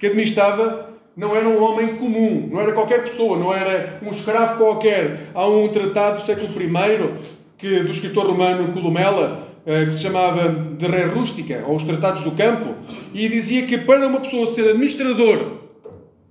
que 0.00 0.06
administrava 0.06 0.95
não 1.16 1.34
era 1.34 1.48
um 1.48 1.62
homem 1.62 1.96
comum, 1.96 2.48
não 2.52 2.60
era 2.60 2.72
qualquer 2.72 3.02
pessoa, 3.04 3.38
não 3.38 3.52
era 3.52 3.98
um 4.02 4.10
escravo 4.10 4.58
qualquer. 4.58 5.30
Há 5.34 5.46
um 5.46 5.66
tratado 5.68 6.20
do 6.20 6.26
século 6.26 6.48
I 6.60 7.26
que, 7.56 7.80
do 7.80 7.90
escritor 7.90 8.26
romano 8.26 8.72
Columela, 8.72 9.48
eh, 9.64 9.86
que 9.86 9.92
se 9.92 10.02
chamava 10.02 10.48
de 10.48 10.86
Re 10.86 11.04
Rústica, 11.06 11.64
ou 11.66 11.76
os 11.76 11.84
Tratados 11.84 12.22
do 12.22 12.32
Campo, 12.32 12.74
e 13.14 13.28
dizia 13.30 13.66
que 13.66 13.78
para 13.78 14.06
uma 14.06 14.20
pessoa 14.20 14.46
ser 14.46 14.68
administrador 14.68 15.52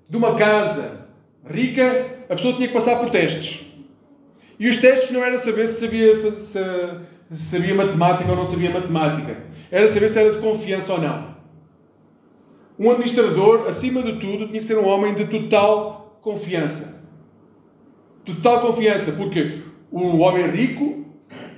de 0.08 0.16
uma 0.16 0.36
casa 0.36 1.08
rica, 1.50 2.06
a 2.30 2.36
pessoa 2.36 2.54
tinha 2.54 2.68
que 2.68 2.74
passar 2.74 3.00
por 3.00 3.10
testes. 3.10 3.66
E 4.60 4.70
os 4.70 4.78
testes 4.78 5.10
não 5.10 5.24
era 5.24 5.38
saber 5.40 5.68
se 5.68 5.82
sabia, 5.82 6.16
se 7.32 7.44
sabia 7.44 7.74
matemática 7.74 8.30
ou 8.30 8.38
não 8.38 8.46
sabia 8.46 8.70
matemática. 8.70 9.36
Era 9.72 9.88
saber 9.88 10.10
se 10.10 10.20
era 10.20 10.34
de 10.34 10.40
confiança 10.40 10.94
ou 10.94 11.02
não. 11.02 11.35
Um 12.78 12.92
administrador, 12.92 13.68
acima 13.68 14.02
de 14.04 14.14
tudo, 14.20 14.48
tinha 14.48 14.60
que 14.60 14.66
ser 14.66 14.78
um 14.78 14.88
homem 14.88 15.14
de 15.14 15.26
total 15.26 16.20
confiança. 16.22 17.04
Total 18.26 18.62
confiança, 18.62 19.12
porque 19.14 19.62
o 19.92 20.18
homem 20.18 20.48
rico 20.48 21.06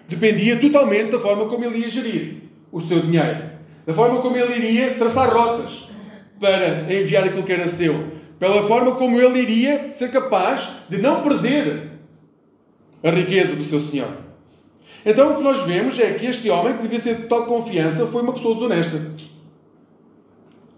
dependia 0.08 0.58
totalmente 0.58 1.12
da 1.12 1.20
forma 1.20 1.46
como 1.46 1.66
ele 1.66 1.80
ia 1.80 1.90
gerir 1.90 2.44
o 2.72 2.80
seu 2.80 3.00
dinheiro, 3.00 3.50
da 3.86 3.94
forma 3.94 4.22
como 4.22 4.38
ele 4.38 4.56
iria 4.56 4.94
traçar 4.96 5.30
rotas 5.30 5.90
para 6.40 6.94
enviar 6.94 7.24
aquilo 7.24 7.44
que 7.44 7.54
era 7.54 7.68
seu, 7.68 8.12
pela 8.38 8.68
forma 8.68 8.96
como 8.96 9.20
ele 9.20 9.40
iria 9.40 9.94
ser 9.94 10.12
capaz 10.12 10.84
de 10.88 10.98
não 10.98 11.24
perder 11.24 11.92
a 13.04 13.10
riqueza 13.10 13.56
do 13.56 13.66
seu 13.66 13.80
senhor. 13.80 14.28
Então 15.06 15.32
o 15.32 15.38
que 15.38 15.44
nós 15.44 15.64
vemos 15.64 15.98
é 16.00 16.14
que 16.14 16.26
este 16.26 16.50
homem, 16.50 16.76
que 16.76 16.84
devia 16.84 17.00
ser 17.00 17.16
de 17.16 17.22
total 17.24 17.46
confiança, 17.46 18.06
foi 18.08 18.22
uma 18.22 18.34
pessoa 18.34 18.56
desonesta. 18.56 19.02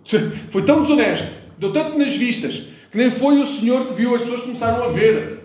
Foi 0.51 0.63
tão 0.63 0.83
desonesto, 0.83 1.27
deu 1.57 1.71
tanto 1.71 1.97
nas 1.97 2.15
vistas, 2.15 2.67
que 2.91 2.97
nem 2.97 3.11
foi 3.11 3.39
o 3.39 3.45
Senhor 3.45 3.87
que 3.87 3.93
viu, 3.93 4.15
as 4.15 4.21
pessoas 4.21 4.41
começaram 4.41 4.83
a 4.83 4.87
ver. 4.87 5.39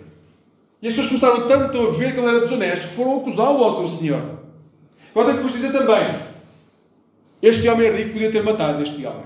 E 0.81 0.87
as 0.87 0.93
pessoas 0.93 1.07
começaram 1.09 1.47
tanto 1.47 1.79
a 1.79 1.91
ver 1.91 2.13
que 2.13 2.19
ele 2.19 2.27
era 2.27 2.41
desonesto 2.41 2.87
que 2.87 2.93
foram 2.93 3.17
acusá-lo 3.17 3.63
ao 3.63 3.77
seu 3.77 3.89
Senhor. 3.89 4.21
Agora 5.11 5.27
tenho 5.27 5.37
que 5.37 5.43
vos 5.43 5.53
dizer 5.53 5.71
também: 5.71 6.15
este 7.41 7.67
homem 7.69 7.91
rico 7.91 8.13
podia 8.13 8.31
ter 8.31 8.43
matado 8.43 8.81
este 8.81 9.05
homem 9.05 9.25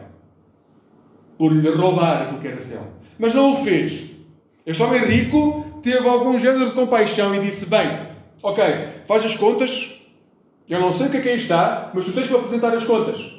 por 1.38 1.54
lhe 1.54 1.70
roubar 1.70 2.24
aquilo 2.24 2.42
que 2.42 2.48
era 2.48 2.60
seu. 2.60 2.82
Mas 3.18 3.34
não 3.34 3.54
o 3.54 3.64
fez. 3.64 4.12
Este 4.66 4.84
homem 4.84 5.04
rico 5.06 5.80
teve 5.82 6.08
algum 6.08 6.38
género 6.38 6.68
de 6.68 6.76
compaixão 6.76 7.34
e 7.34 7.40
disse: 7.40 7.68
Bem, 7.68 8.08
ok, 8.44 8.64
faz 9.08 9.26
as 9.26 9.36
contas, 9.36 10.02
eu 10.68 10.80
não 10.80 10.92
sei 10.92 11.08
o 11.08 11.10
que 11.10 11.18
é 11.18 11.22
que 11.22 11.30
aí 11.30 11.38
está, 11.38 11.92
mas 11.94 12.06
tu 12.06 12.12
tens 12.12 12.28
que 12.28 12.36
apresentar 12.36 12.74
as 12.76 12.84
contas. 12.84 13.39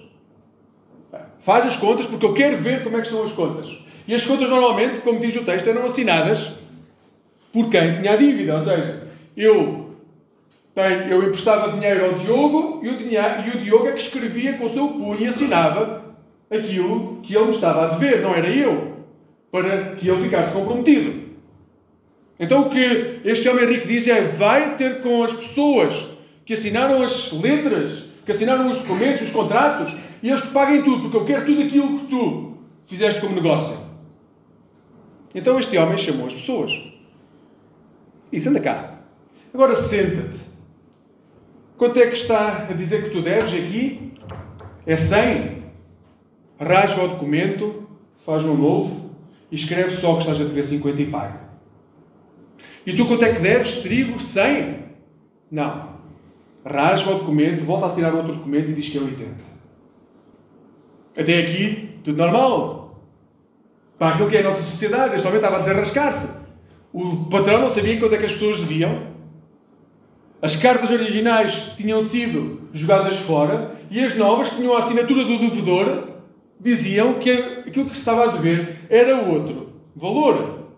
Faz 1.40 1.66
as 1.66 1.76
contas 1.76 2.06
porque 2.06 2.24
eu 2.24 2.34
quero 2.34 2.58
ver 2.58 2.84
como 2.84 2.96
é 2.96 3.00
que 3.00 3.06
estão 3.06 3.22
as 3.22 3.32
contas. 3.32 3.78
E 4.06 4.14
as 4.14 4.24
contas 4.24 4.48
normalmente, 4.48 5.00
como 5.00 5.20
diz 5.20 5.34
o 5.36 5.44
texto, 5.44 5.68
eram 5.68 5.84
assinadas 5.84 6.52
por 7.52 7.70
quem 7.70 7.96
tinha 7.96 8.12
a 8.12 8.16
dívida. 8.16 8.54
Ou 8.54 8.60
seja, 8.60 9.08
eu, 9.36 9.96
tenho, 10.74 11.02
eu 11.10 11.22
emprestava 11.22 11.72
dinheiro 11.72 12.04
ao 12.04 12.14
Diogo 12.14 12.80
e 12.82 12.88
o, 12.88 12.96
dinheiro, 12.98 13.26
e 13.46 13.56
o 13.56 13.60
Diogo 13.60 13.88
é 13.88 13.92
que 13.92 14.02
escrevia 14.02 14.54
com 14.54 14.66
o 14.66 14.70
seu 14.70 14.88
punho 14.88 15.20
e 15.20 15.26
assinava 15.26 16.04
aquilo 16.50 17.20
que 17.22 17.34
ele 17.34 17.46
me 17.46 17.50
estava 17.52 17.84
a 17.84 17.88
dever, 17.88 18.20
não 18.20 18.34
era 18.34 18.48
eu, 18.48 18.96
para 19.50 19.94
que 19.94 20.08
ele 20.08 20.22
ficasse 20.22 20.52
comprometido. 20.52 21.30
Então 22.38 22.62
o 22.62 22.70
que 22.70 23.20
este 23.24 23.48
homem 23.48 23.66
rico 23.66 23.86
diz 23.86 24.08
é: 24.08 24.22
vai 24.22 24.76
ter 24.76 25.02
com 25.02 25.22
as 25.22 25.32
pessoas 25.32 26.08
que 26.44 26.54
assinaram 26.54 27.02
as 27.02 27.32
letras, 27.32 28.06
que 28.24 28.32
assinaram 28.32 28.68
os 28.68 28.78
documentos, 28.78 29.28
os 29.28 29.30
contratos, 29.30 29.94
e 30.22 30.28
eles 30.28 30.42
que 30.42 30.52
paguem 30.52 30.82
tudo, 30.82 31.02
porque 31.02 31.16
eu 31.16 31.24
quero 31.24 31.46
tudo 31.46 31.62
aquilo 31.62 32.00
que 32.00 32.06
tu 32.06 32.58
fizeste 32.86 33.20
como 33.20 33.34
negócio. 33.34 33.76
Então 35.34 35.58
este 35.58 35.76
homem 35.78 35.96
chamou 35.96 36.26
as 36.26 36.34
pessoas. 36.34 36.72
E 38.32 38.36
disse: 38.36 38.48
anda 38.48 38.60
cá. 38.60 39.00
Agora 39.52 39.74
senta-te. 39.74 40.38
Quanto 41.76 41.98
é 41.98 42.08
que 42.08 42.16
está 42.16 42.68
a 42.68 42.72
dizer 42.74 43.04
que 43.04 43.10
tu 43.10 43.22
deves 43.22 43.54
aqui? 43.54 44.12
É 44.86 44.96
100? 44.96 45.60
Rasga 46.58 47.04
o 47.04 47.08
documento, 47.08 47.88
faz 48.24 48.44
um 48.44 48.54
novo 48.54 49.16
e 49.50 49.56
escreve 49.56 49.90
só 49.96 50.14
que 50.14 50.20
estás 50.20 50.40
a 50.40 50.44
dever 50.44 50.62
50 50.62 51.00
e 51.00 51.06
paga. 51.06 51.40
E 52.84 52.94
tu 52.94 53.06
quanto 53.06 53.24
é 53.24 53.32
que 53.32 53.40
deves? 53.40 53.80
Trigo? 53.80 54.20
100? 54.20 54.78
Não. 55.50 56.00
Rasga 56.64 57.10
o 57.10 57.18
documento, 57.20 57.64
volta 57.64 57.86
a 57.86 57.88
assinar 57.88 58.14
outro 58.14 58.34
documento 58.34 58.70
e 58.70 58.74
diz 58.74 58.88
que 58.90 58.98
é 58.98 59.00
80. 59.00 59.50
Até 61.20 61.38
aqui, 61.38 61.90
tudo 62.02 62.16
normal. 62.16 62.98
Para 63.98 64.14
aquilo 64.14 64.30
que 64.30 64.38
é 64.38 64.40
a 64.40 64.44
nossa 64.44 64.62
sociedade, 64.62 65.16
este 65.16 65.28
homem 65.28 65.38
estava 65.38 65.56
a 65.56 65.58
desarrascar-se. 65.58 66.40
O 66.94 67.26
patrão 67.26 67.60
não 67.60 67.74
sabia 67.74 68.00
quanto 68.00 68.14
é 68.14 68.18
que 68.18 68.24
as 68.24 68.32
pessoas 68.32 68.60
deviam. 68.60 69.02
As 70.40 70.56
cartas 70.56 70.90
originais 70.90 71.72
tinham 71.76 72.02
sido 72.02 72.62
jogadas 72.72 73.18
fora 73.18 73.76
e 73.90 74.00
as 74.00 74.16
novas, 74.16 74.48
que 74.48 74.56
tinham 74.56 74.74
a 74.74 74.78
assinatura 74.78 75.22
do 75.24 75.38
devedor, 75.38 76.08
diziam 76.58 77.12
que 77.14 77.30
aquilo 77.30 77.90
que 77.90 77.98
estava 77.98 78.24
a 78.24 78.26
dever 78.28 78.78
era 78.88 79.20
outro 79.20 79.74
valor. 79.94 80.70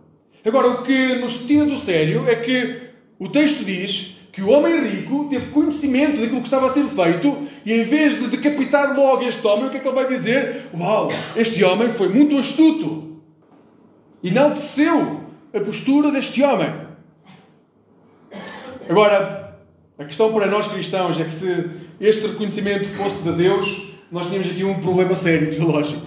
Agora, 0.44 0.70
o 0.70 0.82
que 0.82 1.14
nos 1.20 1.46
tira 1.46 1.66
do 1.66 1.78
sério 1.78 2.28
é 2.28 2.34
que 2.34 2.88
o 3.16 3.28
texto 3.28 3.64
diz 3.64 4.16
que 4.32 4.42
o 4.42 4.50
homem 4.50 4.80
rico 4.80 5.28
teve 5.30 5.52
conhecimento 5.52 6.20
daquilo 6.20 6.40
que 6.40 6.48
estava 6.48 6.66
a 6.66 6.70
ser 6.70 6.86
feito 6.86 7.46
e 7.64 7.72
em 7.72 7.84
vez 7.84 8.18
de 8.18 8.28
decapitar 8.28 8.96
logo 8.96 9.22
este 9.22 9.46
homem, 9.46 9.66
o 9.66 9.70
que 9.70 9.76
é 9.76 9.80
que 9.80 9.86
ele 9.86 9.94
vai 9.94 10.08
dizer? 10.08 10.68
Uau, 10.74 11.10
este 11.36 11.62
homem 11.62 11.92
foi 11.92 12.08
muito 12.08 12.36
astuto. 12.36 13.20
Enalteceu 14.22 15.20
a 15.54 15.60
postura 15.60 16.10
deste 16.10 16.42
homem. 16.42 16.72
Agora, 18.88 19.58
a 19.98 20.04
questão 20.04 20.32
para 20.32 20.46
nós 20.46 20.66
cristãos 20.68 21.20
é 21.20 21.24
que 21.24 21.32
se 21.32 21.70
este 22.00 22.26
reconhecimento 22.26 22.88
fosse 22.90 23.22
de 23.22 23.32
Deus, 23.32 23.92
nós 24.10 24.26
tínhamos 24.26 24.50
aqui 24.50 24.64
um 24.64 24.80
problema 24.80 25.14
sério 25.14 25.50
teológico. 25.50 26.06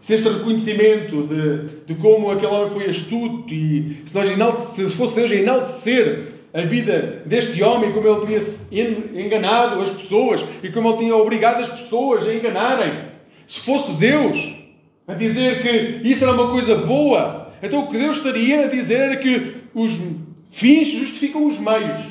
Se 0.00 0.14
este 0.14 0.28
reconhecimento 0.28 1.26
de, 1.26 1.84
de 1.84 2.00
como 2.00 2.30
aquele 2.30 2.52
homem 2.52 2.70
foi 2.70 2.88
astuto 2.88 3.52
e 3.52 4.04
se, 4.06 4.36
nós 4.36 4.68
se 4.74 4.88
fosse 4.90 5.14
Deus 5.14 5.30
enaltecer 5.32 6.37
a 6.52 6.62
vida 6.62 7.22
deste 7.26 7.62
homem, 7.62 7.92
como 7.92 8.08
ele 8.08 8.40
tinha 8.68 9.24
enganado 9.24 9.80
as 9.82 9.90
pessoas 9.90 10.44
e 10.62 10.70
como 10.70 10.88
ele 10.90 10.98
tinha 10.98 11.16
obrigado 11.16 11.62
as 11.62 11.70
pessoas 11.70 12.26
a 12.26 12.34
enganarem. 12.34 13.08
Se 13.46 13.60
fosse 13.60 13.92
Deus 13.92 14.56
a 15.06 15.14
dizer 15.14 15.62
que 15.62 16.08
isso 16.08 16.24
era 16.24 16.32
uma 16.32 16.50
coisa 16.50 16.74
boa, 16.74 17.52
então 17.62 17.84
o 17.84 17.90
que 17.90 17.98
Deus 17.98 18.18
estaria 18.18 18.64
a 18.64 18.68
dizer 18.68 19.00
era 19.00 19.16
que 19.16 19.56
os 19.74 20.00
fins 20.50 20.88
justificam 20.88 21.46
os 21.46 21.58
meios. 21.58 22.02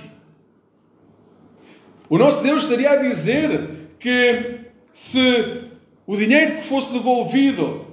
O 2.09 2.17
nosso 2.17 2.41
Deus 2.41 2.63
estaria 2.63 2.91
a 2.91 2.95
dizer 2.95 3.89
que 3.99 4.61
se 4.93 5.63
o 6.05 6.15
dinheiro 6.15 6.57
que 6.57 6.63
fosse 6.63 6.93
devolvido 6.93 7.85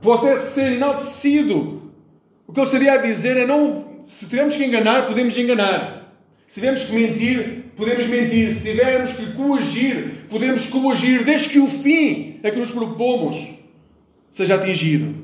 pudesse 0.00 0.54
ser 0.54 0.72
enaltecido, 0.72 1.92
o 2.46 2.52
que 2.52 2.60
ele 2.60 2.66
estaria 2.66 2.92
a 2.92 2.98
dizer 2.98 3.36
é 3.36 3.46
não 3.46 3.89
se 4.14 4.26
tivermos 4.26 4.56
que 4.56 4.64
enganar, 4.64 5.06
podemos 5.06 5.38
enganar. 5.38 6.12
Se 6.46 6.54
tivermos 6.54 6.82
que 6.82 6.92
mentir, 6.92 7.64
podemos 7.76 8.06
mentir. 8.06 8.52
Se 8.52 8.60
tivermos 8.60 9.12
que 9.12 9.26
coagir, 9.32 10.26
podemos 10.28 10.66
coagir, 10.66 11.24
desde 11.24 11.48
que 11.48 11.60
o 11.60 11.68
fim 11.68 12.40
é 12.42 12.50
que 12.50 12.58
nos 12.58 12.72
propomos 12.72 13.36
seja 14.32 14.56
atingido. 14.56 15.14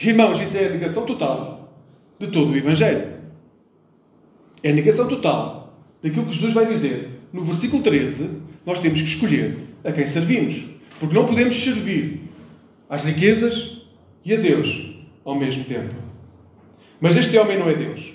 Irmãos, 0.00 0.40
isso 0.40 0.56
é 0.56 0.66
a 0.66 0.70
negação 0.70 1.04
total 1.04 1.76
de 2.18 2.28
todo 2.28 2.50
o 2.50 2.56
Evangelho. 2.56 3.12
É 4.62 4.70
a 4.70 4.74
negação 4.74 5.06
total 5.06 5.78
daquilo 6.02 6.24
que 6.24 6.32
Jesus 6.32 6.54
vai 6.54 6.66
dizer. 6.66 7.10
No 7.30 7.42
versículo 7.42 7.82
13, 7.82 8.40
nós 8.64 8.78
temos 8.78 9.02
que 9.02 9.08
escolher 9.08 9.58
a 9.84 9.92
quem 9.92 10.06
servimos. 10.06 10.64
Porque 10.98 11.14
não 11.14 11.26
podemos 11.26 11.62
servir 11.62 12.22
às 12.88 13.04
riquezas 13.04 13.82
e 14.24 14.32
a 14.32 14.36
Deus 14.36 14.94
ao 15.24 15.34
mesmo 15.34 15.64
tempo. 15.64 16.03
Mas 17.04 17.16
este 17.16 17.36
homem 17.36 17.58
não 17.58 17.68
é 17.68 17.74
Deus. 17.74 18.14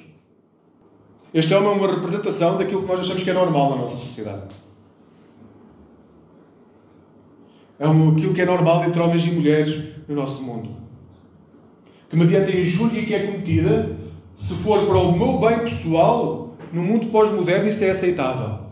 Este 1.31 1.53
homem 1.53 1.69
é 1.69 1.73
uma 1.73 1.93
representação 1.93 2.57
daquilo 2.57 2.81
que 2.81 2.87
nós 2.87 3.01
achamos 3.01 3.23
que 3.23 3.29
é 3.29 3.33
normal 3.33 3.69
na 3.69 3.75
nossa 3.75 3.95
sociedade. 3.97 4.55
É 7.77 7.85
aquilo 7.85 8.33
que 8.33 8.41
é 8.41 8.45
normal 8.47 8.83
entre 8.85 8.99
homens 8.99 9.27
e 9.27 9.29
mulheres 9.29 9.79
no 10.07 10.15
nosso 10.15 10.41
mundo. 10.41 10.71
Que 12.09 12.17
mediante 12.17 12.51
a 12.51 12.59
injúria 12.59 13.05
que 13.05 13.13
é 13.13 13.27
cometida, 13.27 13.95
se 14.35 14.55
for 14.55 14.87
para 14.87 14.97
o 14.97 15.15
meu 15.15 15.37
bem 15.39 15.59
pessoal, 15.59 16.57
no 16.73 16.81
mundo 16.81 17.11
pós-moderno 17.11 17.69
isso 17.69 17.83
é 17.83 17.91
aceitável. 17.91 18.69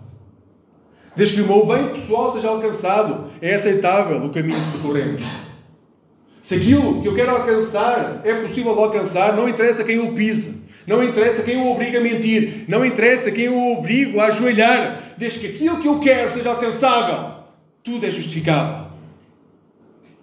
Desde 1.15 1.35
que 1.35 1.41
o 1.43 1.47
meu 1.47 1.63
bem 1.67 1.89
pessoal 1.89 2.33
seja 2.33 2.49
alcançado, 2.49 3.29
é 3.39 3.53
aceitável 3.53 4.25
o 4.25 4.31
caminho 4.31 4.59
que 4.59 4.71
percorremos. 4.79 5.21
Se 6.47 6.55
aquilo 6.55 7.01
que 7.01 7.09
eu 7.09 7.13
quero 7.13 7.31
alcançar 7.31 8.21
é 8.23 8.33
possível 8.35 8.73
de 8.73 8.79
alcançar, 8.79 9.35
não 9.35 9.49
interessa 9.49 9.83
quem 9.83 9.99
o 9.99 10.13
pise. 10.13 10.61
Não 10.87 11.03
interessa 11.03 11.43
quem 11.43 11.57
o 11.57 11.69
obriga 11.69 11.99
a 11.99 12.01
mentir. 12.01 12.63
Não 12.69 12.85
interessa 12.85 13.29
quem 13.29 13.49
o 13.49 13.73
obriga 13.73 14.21
a 14.21 14.27
ajoelhar. 14.27 15.13
Desde 15.17 15.39
que 15.39 15.47
aquilo 15.47 15.81
que 15.81 15.87
eu 15.89 15.99
quero 15.99 16.33
seja 16.33 16.51
alcançável, 16.51 17.43
tudo 17.83 18.05
é 18.05 18.09
justificável. 18.09 18.87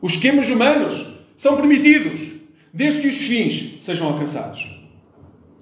Os 0.01 0.15
esquemas 0.15 0.49
humanos 0.49 1.07
são 1.37 1.57
permitidos, 1.57 2.33
desde 2.73 3.03
que 3.03 3.09
os 3.09 3.19
fins 3.19 3.85
sejam 3.85 4.07
alcançados. 4.07 4.81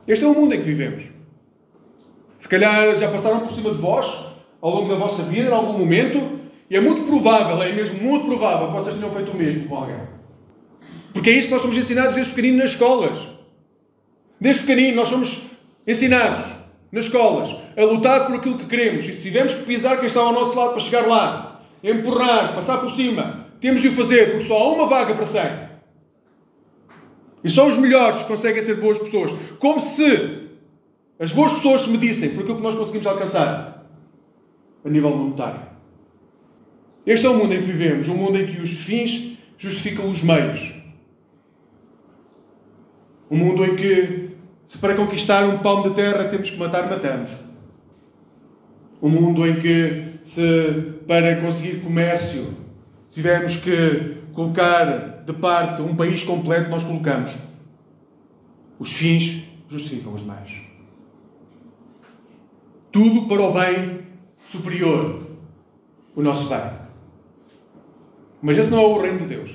Este 0.06 0.24
é 0.24 0.28
o 0.28 0.32
mundo 0.32 0.54
em 0.54 0.58
que 0.58 0.66
vivemos. 0.66 1.02
Se 2.38 2.48
calhar 2.48 2.94
já 2.94 3.10
passaram 3.10 3.40
por 3.40 3.50
cima 3.50 3.72
de 3.72 3.78
vós, 3.78 4.26
ao 4.60 4.70
longo 4.70 4.88
da 4.88 4.94
vossa 4.94 5.24
vida, 5.24 5.48
em 5.48 5.52
algum 5.52 5.76
momento, 5.76 6.38
e 6.70 6.76
é 6.76 6.80
muito 6.80 7.02
provável, 7.02 7.60
é 7.60 7.72
mesmo 7.72 8.00
muito 8.00 8.26
provável 8.26 8.68
que 8.68 8.74
vocês 8.74 8.94
tenham 8.94 9.10
feito 9.10 9.32
o 9.32 9.36
mesmo 9.36 9.68
com 9.68 9.74
alguém. 9.74 10.21
Porque 11.12 11.30
é 11.30 11.32
isso 11.34 11.48
que 11.48 11.54
nós 11.54 11.62
somos 11.62 11.76
ensinados 11.76 12.14
desde 12.14 12.32
pequenino 12.32 12.58
nas 12.58 12.72
escolas. 12.72 13.18
Desde 14.40 14.62
pequenino 14.62 14.96
nós 14.96 15.08
somos 15.08 15.50
ensinados 15.86 16.46
nas 16.90 17.06
escolas 17.06 17.56
a 17.76 17.84
lutar 17.84 18.26
por 18.26 18.36
aquilo 18.36 18.58
que 18.58 18.66
queremos. 18.66 19.04
E 19.04 19.12
se 19.12 19.22
tivermos 19.22 19.54
que 19.54 19.64
pisar 19.64 19.98
quem 19.98 20.06
está 20.06 20.20
ao 20.20 20.32
nosso 20.32 20.56
lado 20.56 20.72
para 20.72 20.80
chegar 20.80 21.06
lá, 21.06 21.62
empurrar, 21.82 22.54
passar 22.54 22.78
por 22.78 22.90
cima, 22.90 23.46
temos 23.60 23.80
de 23.80 23.88
o 23.88 23.92
fazer 23.92 24.32
porque 24.32 24.46
só 24.46 24.58
há 24.58 24.72
uma 24.72 24.86
vaga 24.86 25.14
para 25.14 25.26
100. 25.26 25.42
E 27.44 27.50
só 27.50 27.66
os 27.66 27.76
melhores 27.76 28.22
conseguem 28.22 28.62
ser 28.62 28.76
boas 28.76 28.98
pessoas. 28.98 29.32
Como 29.58 29.80
se 29.80 30.48
as 31.18 31.32
boas 31.32 31.52
pessoas 31.52 31.82
se 31.82 31.90
medissem 31.90 32.30
por 32.30 32.42
aquilo 32.42 32.56
que 32.56 32.62
nós 32.62 32.74
conseguimos 32.74 33.06
alcançar 33.06 33.86
a 34.84 34.88
nível 34.88 35.10
monetário. 35.10 35.60
Este 37.06 37.26
é 37.26 37.30
o 37.30 37.34
mundo 37.34 37.54
em 37.54 37.60
que 37.60 37.66
vivemos, 37.66 38.08
um 38.08 38.16
mundo 38.16 38.38
em 38.38 38.46
que 38.46 38.60
os 38.60 38.70
fins 38.70 39.36
justificam 39.58 40.10
os 40.10 40.22
meios. 40.22 40.81
Um 43.32 43.38
mundo 43.38 43.64
em 43.64 43.74
que, 43.74 44.36
se 44.66 44.76
para 44.76 44.94
conquistar 44.94 45.46
um 45.46 45.60
palmo 45.60 45.88
de 45.88 45.94
terra 45.94 46.24
temos 46.24 46.50
que 46.50 46.58
matar, 46.58 46.90
matamos. 46.90 47.30
Um 49.00 49.08
mundo 49.08 49.46
em 49.46 49.58
que, 49.58 50.20
se 50.22 51.00
para 51.06 51.40
conseguir 51.40 51.80
comércio 51.80 52.54
tivermos 53.10 53.56
que 53.56 54.18
colocar 54.34 55.24
de 55.24 55.32
parte 55.32 55.80
um 55.80 55.96
país 55.96 56.22
completo, 56.22 56.68
nós 56.68 56.84
colocamos. 56.84 57.38
Os 58.78 58.92
fins 58.92 59.44
justificam 59.66 60.12
os 60.12 60.24
meios. 60.24 60.52
Tudo 62.90 63.28
para 63.28 63.40
o 63.40 63.52
bem 63.54 64.00
superior, 64.50 65.26
o 66.14 66.20
nosso 66.20 66.50
bem. 66.50 66.70
Mas 68.42 68.58
esse 68.58 68.70
não 68.70 68.78
é 68.78 68.86
o 68.86 69.00
reino 69.00 69.20
de 69.20 69.26
Deus. 69.26 69.52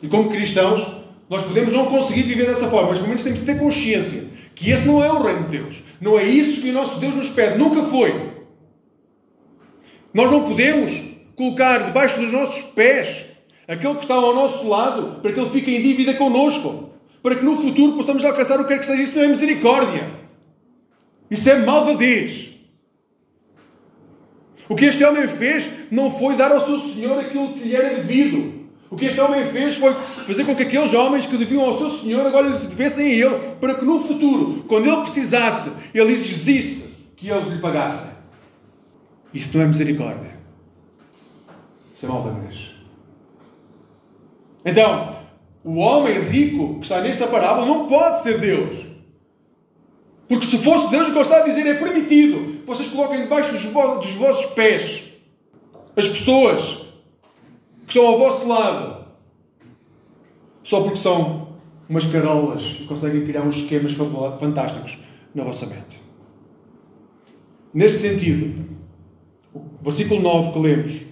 E 0.00 0.06
como 0.06 0.30
cristãos, 0.30 1.03
nós 1.28 1.42
podemos 1.42 1.72
não 1.72 1.86
conseguir 1.86 2.22
viver 2.22 2.46
dessa 2.46 2.68
forma, 2.68 2.90
mas 2.90 2.98
pelo 2.98 3.08
menos 3.08 3.24
temos 3.24 3.40
que 3.40 3.46
ter 3.46 3.58
consciência 3.58 4.34
que 4.54 4.70
esse 4.70 4.86
não 4.86 5.02
é 5.02 5.10
o 5.10 5.22
reino 5.22 5.44
de 5.44 5.58
Deus. 5.58 5.82
Não 6.00 6.18
é 6.18 6.24
isso 6.24 6.60
que 6.60 6.70
o 6.70 6.72
nosso 6.72 6.98
Deus 7.00 7.14
nos 7.14 7.30
pede. 7.30 7.58
Nunca 7.58 7.82
foi. 7.82 8.32
Nós 10.12 10.30
não 10.30 10.44
podemos 10.44 10.92
colocar 11.34 11.78
debaixo 11.86 12.20
dos 12.20 12.30
nossos 12.30 12.62
pés 12.72 13.24
aquele 13.66 13.94
que 13.94 14.02
está 14.02 14.14
ao 14.14 14.34
nosso 14.34 14.68
lado 14.68 15.20
para 15.20 15.32
que 15.32 15.40
ele 15.40 15.50
fique 15.50 15.74
em 15.74 15.82
dívida 15.82 16.14
connosco. 16.14 16.90
Para 17.22 17.36
que 17.36 17.44
no 17.44 17.56
futuro 17.56 17.96
possamos 17.96 18.24
alcançar 18.24 18.60
o 18.60 18.64
que 18.64 18.68
quer 18.68 18.78
que 18.78 18.86
seja. 18.86 19.02
Isso 19.02 19.16
não 19.16 19.24
é 19.24 19.28
misericórdia. 19.28 20.10
Isso 21.30 21.50
é 21.50 21.58
malvadez. 21.58 22.50
O 24.68 24.76
que 24.76 24.84
este 24.84 25.02
homem 25.04 25.26
fez 25.26 25.68
não 25.90 26.10
foi 26.10 26.36
dar 26.36 26.52
ao 26.52 26.64
seu 26.64 26.80
Senhor 26.92 27.18
aquilo 27.18 27.54
que 27.54 27.60
lhe 27.60 27.74
era 27.74 27.94
devido. 27.94 28.53
O 28.94 28.96
que 28.96 29.06
este 29.06 29.20
homem 29.20 29.44
fez 29.46 29.74
foi 29.74 29.92
fazer 30.24 30.44
com 30.44 30.54
que 30.54 30.62
aqueles 30.62 30.94
homens 30.94 31.26
que 31.26 31.36
deviam 31.36 31.64
ao 31.64 31.76
seu 31.76 31.90
Senhor 31.98 32.24
agora 32.24 32.46
lhe 32.46 32.58
devessem 32.58 33.06
a 33.06 33.12
ele, 33.12 33.38
para 33.60 33.74
que 33.74 33.84
no 33.84 33.98
futuro, 33.98 34.64
quando 34.68 34.86
ele 34.86 35.02
precisasse, 35.02 35.72
ele 35.92 36.12
exigisse 36.12 36.94
que 37.16 37.28
eles 37.28 37.48
lhe 37.48 37.58
pagassem. 37.58 38.12
Isso 39.34 39.58
não 39.58 39.64
é 39.64 39.66
misericórdia. 39.66 40.30
Isso 41.92 42.06
é 42.06 42.08
malvadez. 42.08 42.70
Então, 44.64 45.16
o 45.64 45.78
homem 45.78 46.20
rico 46.20 46.76
que 46.76 46.84
está 46.84 47.00
nesta 47.00 47.26
parábola 47.26 47.66
não 47.66 47.88
pode 47.88 48.22
ser 48.22 48.38
Deus. 48.38 48.76
Porque 50.28 50.46
se 50.46 50.58
fosse 50.58 50.88
Deus, 50.88 51.08
o 51.08 51.10
que 51.10 51.18
ele 51.18 51.20
está 51.20 51.38
a 51.38 51.48
dizer 51.48 51.66
é 51.66 51.74
permitido 51.74 52.64
vocês 52.64 52.88
coloquem 52.90 53.22
debaixo 53.22 53.50
dos, 53.50 53.64
vossos 53.64 54.52
pés 54.52 55.02
as 55.96 56.06
pessoas 56.06 56.83
estão 57.94 58.06
ao 58.08 58.18
vosso 58.18 58.48
lado 58.48 59.04
só 60.64 60.82
porque 60.82 60.96
são 60.96 61.54
umas 61.88 62.06
carolas 62.06 62.78
e 62.80 62.84
conseguem 62.84 63.24
criar 63.24 63.42
uns 63.42 63.56
esquemas 63.56 63.92
fantásticos 64.40 64.98
na 65.34 65.44
vossa 65.44 65.66
mente. 65.66 66.00
Neste 67.72 67.98
sentido, 67.98 68.64
o 69.54 69.82
versículo 69.82 70.20
9 70.20 70.52
que 70.52 70.58
lemos 70.58 71.02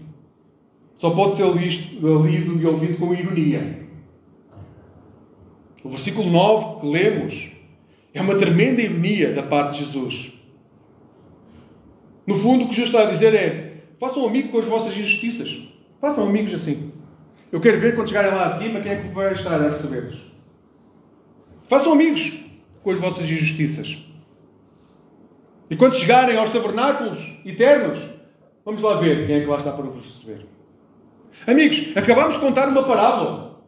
só 0.96 1.10
pode 1.10 1.36
ser 1.36 1.46
lido 1.52 2.60
e 2.60 2.66
ouvido 2.66 2.98
com 2.98 3.14
ironia. 3.14 3.86
O 5.84 5.88
versículo 5.88 6.30
9 6.30 6.80
que 6.80 6.86
lemos 6.86 7.52
é 8.14 8.20
uma 8.20 8.36
tremenda 8.36 8.80
ironia 8.80 9.32
da 9.32 9.42
parte 9.42 9.78
de 9.78 9.84
Jesus. 9.84 10.32
No 12.26 12.34
fundo, 12.36 12.64
o 12.64 12.68
que 12.68 12.74
Jesus 12.74 12.94
está 12.94 13.08
a 13.08 13.12
dizer 13.12 13.34
é: 13.34 13.82
façam 14.00 14.26
amigo 14.26 14.50
com 14.50 14.58
as 14.58 14.66
vossas 14.66 14.96
injustiças. 14.96 15.71
Façam 16.02 16.26
amigos 16.26 16.52
assim. 16.52 16.90
Eu 17.52 17.60
quero 17.60 17.78
ver 17.78 17.94
quando 17.94 18.08
chegarem 18.08 18.32
lá 18.32 18.44
acima 18.44 18.80
quem 18.80 18.90
é 18.90 18.96
que 18.96 19.06
vai 19.06 19.32
estar 19.34 19.54
a 19.54 19.68
receber-vos. 19.68 20.20
Façam 21.68 21.92
amigos 21.92 22.44
com 22.82 22.90
as 22.90 22.98
vossas 22.98 23.30
injustiças. 23.30 23.98
E 25.70 25.76
quando 25.76 25.94
chegarem 25.94 26.36
aos 26.36 26.50
tabernáculos 26.50 27.20
eternos, 27.46 28.00
vamos 28.64 28.82
lá 28.82 28.94
ver 28.94 29.28
quem 29.28 29.36
é 29.36 29.40
que 29.42 29.46
lá 29.46 29.58
está 29.58 29.70
para 29.70 29.84
vos 29.84 30.04
receber. 30.04 30.44
Amigos, 31.46 31.96
acabamos 31.96 32.34
de 32.34 32.40
contar 32.40 32.66
uma 32.66 32.82
parábola. 32.82 33.62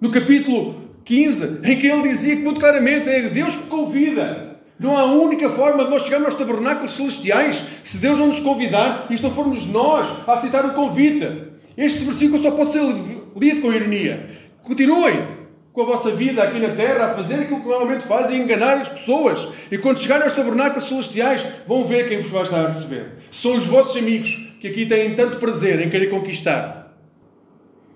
No 0.00 0.10
capítulo 0.10 0.90
15, 1.04 1.60
em 1.62 1.78
que 1.78 1.86
ele 1.86 2.08
dizia 2.08 2.34
que 2.34 2.42
muito 2.42 2.58
claramente 2.58 3.08
é 3.08 3.28
Deus 3.28 3.54
que 3.54 3.68
convida. 3.68 4.45
Não 4.78 4.96
há 4.96 5.04
única 5.04 5.48
forma 5.50 5.84
de 5.84 5.90
nós 5.90 6.02
chegarmos 6.02 6.28
aos 6.28 6.38
tabernáculos 6.38 6.92
celestiais 6.92 7.62
se 7.82 7.96
Deus 7.96 8.18
não 8.18 8.28
nos 8.28 8.40
convidar 8.40 9.06
e 9.08 9.16
se 9.16 9.22
não 9.22 9.30
formos 9.30 9.66
nós 9.68 10.06
a 10.26 10.34
aceitar 10.34 10.66
o 10.66 10.74
convite. 10.74 11.26
Este 11.76 12.04
versículo 12.04 12.42
só 12.42 12.50
pode 12.50 12.72
ser 12.72 12.82
lido 13.36 13.62
com 13.62 13.72
ironia. 13.72 14.28
Continuem 14.62 15.36
com 15.72 15.82
a 15.82 15.84
vossa 15.84 16.10
vida 16.10 16.42
aqui 16.42 16.58
na 16.58 16.70
terra 16.70 17.06
a 17.06 17.14
fazer 17.14 17.34
aquilo 17.34 17.60
que 17.60 17.68
normalmente 17.68 18.06
fazem, 18.06 18.40
enganar 18.40 18.78
as 18.78 18.88
pessoas. 18.88 19.46
E 19.70 19.78
quando 19.78 20.00
chegarem 20.00 20.24
aos 20.24 20.34
tabernáculos 20.34 20.88
celestiais, 20.88 21.42
vão 21.66 21.84
ver 21.84 22.08
quem 22.08 22.20
vos 22.20 22.30
vai 22.30 22.42
estar 22.42 22.64
a 22.64 22.68
receber. 22.68 23.12
São 23.30 23.56
os 23.56 23.66
vossos 23.66 23.96
amigos 23.96 24.54
que 24.60 24.68
aqui 24.68 24.86
têm 24.86 25.14
tanto 25.14 25.38
prazer 25.38 25.80
em 25.80 25.90
querer 25.90 26.08
conquistar. 26.08 26.96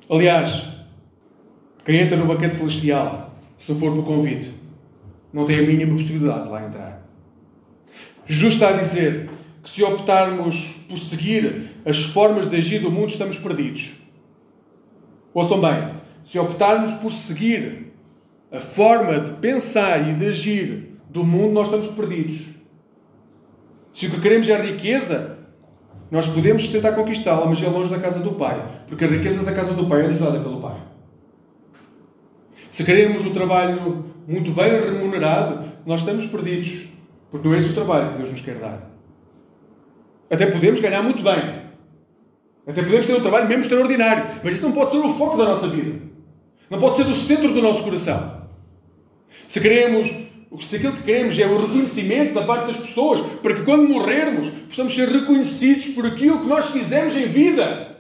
Aliás, 0.09 0.63
quem 1.85 2.01
entra 2.01 2.17
no 2.17 2.27
banquete 2.27 2.57
celestial, 2.57 3.35
se 3.59 3.73
não 3.73 3.81
for 3.81 3.95
por 3.95 4.05
convite, 4.05 4.60
não 5.33 5.45
tem 5.45 5.59
a 5.59 5.63
mínima 5.63 5.97
possibilidade 5.97 6.45
de 6.45 6.49
lá 6.51 6.67
entrar. 6.67 7.07
Jesus 8.27 8.55
está 8.55 8.69
a 8.69 8.73
dizer 8.73 9.29
que 9.63 9.71
se 9.71 9.83
optarmos 9.83 10.81
por 10.89 10.99
seguir 10.99 11.77
as 11.85 12.05
formas 12.05 12.49
de 12.49 12.57
agir 12.57 12.81
do 12.81 12.91
mundo, 12.91 13.11
estamos 13.11 13.39
perdidos. 13.39 13.99
Ouçam 15.35 15.61
bem, 15.61 15.95
se 16.25 16.39
optarmos 16.39 16.93
por 16.95 17.13
seguir 17.13 17.93
a 18.51 18.61
forma 18.61 19.21
de 19.21 19.33
pensar 19.37 20.09
e 20.09 20.15
de 20.15 20.27
agir 20.27 20.97
do 21.09 21.25
mundo, 21.25 21.53
nós 21.53 21.67
estamos 21.67 21.89
perdidos. 21.89 22.47
Se 23.93 24.07
o 24.07 24.11
que 24.11 24.21
queremos 24.21 24.49
é 24.49 24.61
riqueza, 24.61 25.39
nós 26.11 26.27
podemos 26.29 26.67
tentar 26.69 26.93
conquistá-la, 26.93 27.47
mas 27.47 27.63
é 27.63 27.69
longe 27.69 27.91
da 27.91 27.99
casa 27.99 28.21
do 28.21 28.33
Pai, 28.33 28.61
porque 28.89 29.05
a 29.05 29.09
riqueza 29.09 29.45
da 29.45 29.53
casa 29.53 29.75
do 29.75 29.87
Pai 29.87 30.05
é 30.05 30.09
nos 30.09 30.19
dada 30.19 30.41
pelo 30.41 30.61
Pai. 30.61 30.81
Se 32.71 32.85
queremos 32.85 33.27
o 33.27 33.31
trabalho 33.31 34.10
muito 34.27 34.53
bem 34.53 34.71
remunerado, 34.71 35.65
nós 35.85 36.01
estamos 36.01 36.27
perdidos, 36.27 36.87
porque 37.31 37.47
não 37.47 37.55
é 37.55 37.59
esse 37.59 37.71
o 37.71 37.75
trabalho 37.75 38.11
que 38.11 38.19
Deus 38.19 38.31
nos 38.31 38.41
quer 38.41 38.57
dar. 38.57 38.91
Até 40.31 40.47
podemos 40.47 40.81
ganhar 40.81 41.03
muito 41.03 41.23
bem. 41.23 41.61
Até 42.67 42.83
podemos 42.83 43.07
ter 43.07 43.17
um 43.17 43.21
trabalho 43.21 43.49
mesmo 43.49 43.63
extraordinário. 43.63 44.41
Mas 44.45 44.55
isso 44.55 44.67
não 44.67 44.73
pode 44.73 44.93
ser 44.93 44.99
o 44.99 45.13
foco 45.13 45.37
da 45.37 45.45
nossa 45.45 45.67
vida. 45.67 45.99
Não 46.69 46.79
pode 46.79 46.97
ser 46.97 47.07
o 47.07 47.15
centro 47.15 47.53
do 47.53 47.61
nosso 47.61 47.83
coração. 47.83 48.49
Se 49.49 49.61
queremos, 49.61 50.09
se 50.61 50.77
aquilo 50.77 50.93
que 50.93 51.03
queremos 51.03 51.37
é 51.37 51.47
o 51.47 51.61
reconhecimento 51.61 52.35
da 52.35 52.43
parte 52.43 52.67
das 52.67 52.77
pessoas, 52.77 53.19
para 53.43 53.55
que 53.55 53.65
quando 53.65 53.89
morrermos 53.89 54.49
possamos 54.69 54.95
ser 54.95 55.09
reconhecidos 55.09 55.89
por 55.89 56.07
aquilo 56.07 56.41
que 56.41 56.47
nós 56.47 56.71
fizemos 56.71 57.17
em 57.17 57.27
vida. 57.27 57.97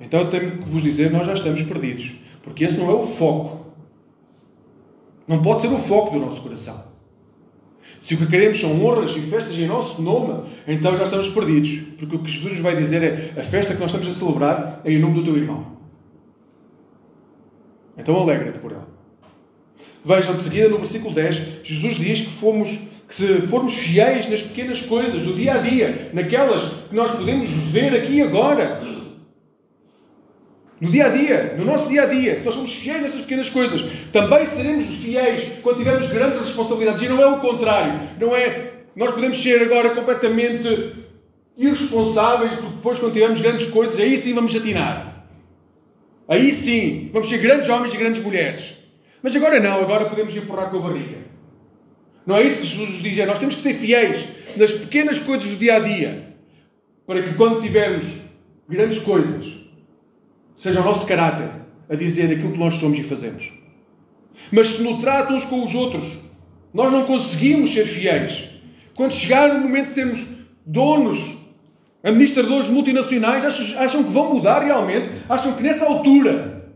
Então 0.00 0.28
tenho 0.28 0.58
que 0.58 0.68
vos 0.68 0.82
dizer, 0.82 1.12
nós 1.12 1.26
já 1.26 1.34
estamos 1.34 1.62
perdidos. 1.62 2.12
Porque 2.42 2.64
esse 2.64 2.76
não 2.78 2.90
é 2.90 2.94
o 2.94 3.06
foco. 3.06 3.59
Não 5.30 5.40
pode 5.40 5.60
ser 5.60 5.68
o 5.68 5.78
foco 5.78 6.18
do 6.18 6.26
nosso 6.26 6.40
coração. 6.40 6.82
Se 8.00 8.14
o 8.14 8.16
que 8.18 8.26
queremos 8.26 8.60
são 8.60 8.84
honras 8.84 9.12
e 9.12 9.20
festas 9.20 9.56
em 9.56 9.64
nosso 9.64 10.02
nome, 10.02 10.42
então 10.66 10.96
já 10.96 11.04
estamos 11.04 11.28
perdidos. 11.28 11.84
Porque 11.96 12.16
o 12.16 12.18
que 12.18 12.32
Jesus 12.32 12.54
nos 12.54 12.62
vai 12.62 12.76
dizer 12.76 13.00
é: 13.00 13.40
a 13.40 13.44
festa 13.44 13.74
que 13.74 13.78
nós 13.78 13.92
estamos 13.92 14.08
a 14.08 14.18
celebrar 14.18 14.80
é 14.84 14.92
em 14.92 14.98
nome 14.98 15.14
do 15.14 15.24
teu 15.24 15.36
irmão. 15.36 15.66
Então 17.96 18.16
alegra-te 18.16 18.58
por 18.58 18.72
ele. 18.72 18.80
Vejam 20.04 20.34
de 20.34 20.40
seguida 20.40 20.68
no 20.68 20.78
versículo 20.78 21.14
10, 21.14 21.62
Jesus 21.62 21.94
diz 21.94 22.22
que 22.22 22.32
fomos 22.32 22.80
que 23.06 23.14
se 23.14 23.40
formos 23.42 23.74
fiéis 23.74 24.28
nas 24.28 24.42
pequenas 24.42 24.82
coisas 24.82 25.22
do 25.22 25.34
dia 25.34 25.54
a 25.54 25.58
dia, 25.58 26.10
naquelas 26.12 26.72
que 26.88 26.94
nós 26.96 27.12
podemos 27.12 27.48
ver 27.48 27.94
aqui 27.94 28.14
e 28.14 28.22
agora, 28.22 28.82
no 30.80 30.90
dia 30.90 31.06
a 31.06 31.08
dia, 31.10 31.54
no 31.58 31.64
nosso 31.64 31.88
dia 31.88 32.04
a 32.04 32.06
dia, 32.06 32.36
que 32.36 32.44
nós 32.44 32.54
somos 32.54 32.72
fiéis 32.72 33.02
nessas 33.02 33.20
pequenas 33.20 33.50
coisas, 33.50 33.84
também 34.10 34.46
seremos 34.46 34.86
fiéis 34.86 35.58
quando 35.62 35.76
tivermos 35.76 36.10
grandes 36.10 36.40
responsabilidades. 36.40 37.02
E 37.02 37.08
não 37.08 37.20
é 37.20 37.26
o 37.26 37.38
contrário. 37.38 38.00
Não 38.18 38.34
é. 38.34 38.72
Nós 38.96 39.12
podemos 39.12 39.42
ser 39.42 39.62
agora 39.62 39.90
completamente 39.90 40.94
irresponsáveis, 41.56 42.52
porque 42.52 42.76
depois, 42.76 42.98
quando 42.98 43.12
tivermos 43.12 43.40
grandes 43.42 43.68
coisas, 43.68 44.00
aí 44.00 44.18
sim 44.18 44.32
vamos 44.32 44.56
atinar. 44.56 45.26
Aí 46.26 46.50
sim 46.52 47.10
vamos 47.12 47.28
ser 47.28 47.38
grandes 47.38 47.68
homens 47.68 47.92
e 47.92 47.98
grandes 47.98 48.22
mulheres. 48.22 48.76
Mas 49.22 49.36
agora 49.36 49.60
não, 49.60 49.82
agora 49.82 50.06
podemos 50.06 50.34
empurrar 50.34 50.70
com 50.70 50.78
a 50.78 50.88
barriga. 50.88 51.18
Não 52.24 52.36
é 52.36 52.42
isso 52.42 52.60
que 52.60 52.66
Jesus 52.66 52.88
nos 52.88 53.02
diz. 53.02 53.18
É, 53.18 53.26
nós 53.26 53.38
temos 53.38 53.54
que 53.54 53.60
ser 53.60 53.74
fiéis 53.74 54.24
nas 54.56 54.70
pequenas 54.72 55.18
coisas 55.18 55.50
do 55.50 55.56
dia 55.56 55.76
a 55.76 55.80
dia 55.80 56.30
para 57.06 57.22
que 57.22 57.34
quando 57.34 57.60
tivermos 57.60 58.20
grandes 58.68 59.00
coisas, 59.00 59.59
seja 60.60 60.82
o 60.82 60.84
nosso 60.84 61.06
caráter 61.06 61.48
a 61.88 61.96
dizer 61.96 62.30
aquilo 62.30 62.52
que 62.52 62.58
nós 62.58 62.74
somos 62.74 62.98
e 62.98 63.02
fazemos. 63.02 63.50
Mas 64.52 64.68
se 64.68 64.82
no 64.82 65.00
trato 65.00 65.32
uns 65.32 65.44
com 65.44 65.64
os 65.64 65.74
outros, 65.74 66.18
nós 66.72 66.92
não 66.92 67.04
conseguimos 67.04 67.72
ser 67.72 67.86
fiéis. 67.86 68.50
Quando 68.94 69.14
chegar 69.14 69.50
o 69.50 69.60
momento 69.60 69.88
de 69.88 69.94
sermos 69.94 70.26
donos, 70.64 71.36
administradores 72.02 72.66
de 72.66 72.72
multinacionais, 72.72 73.44
acham 73.76 74.04
que 74.04 74.10
vão 74.10 74.34
mudar 74.34 74.60
realmente? 74.60 75.10
Acham 75.28 75.54
que 75.54 75.62
nessa 75.62 75.86
altura 75.86 76.70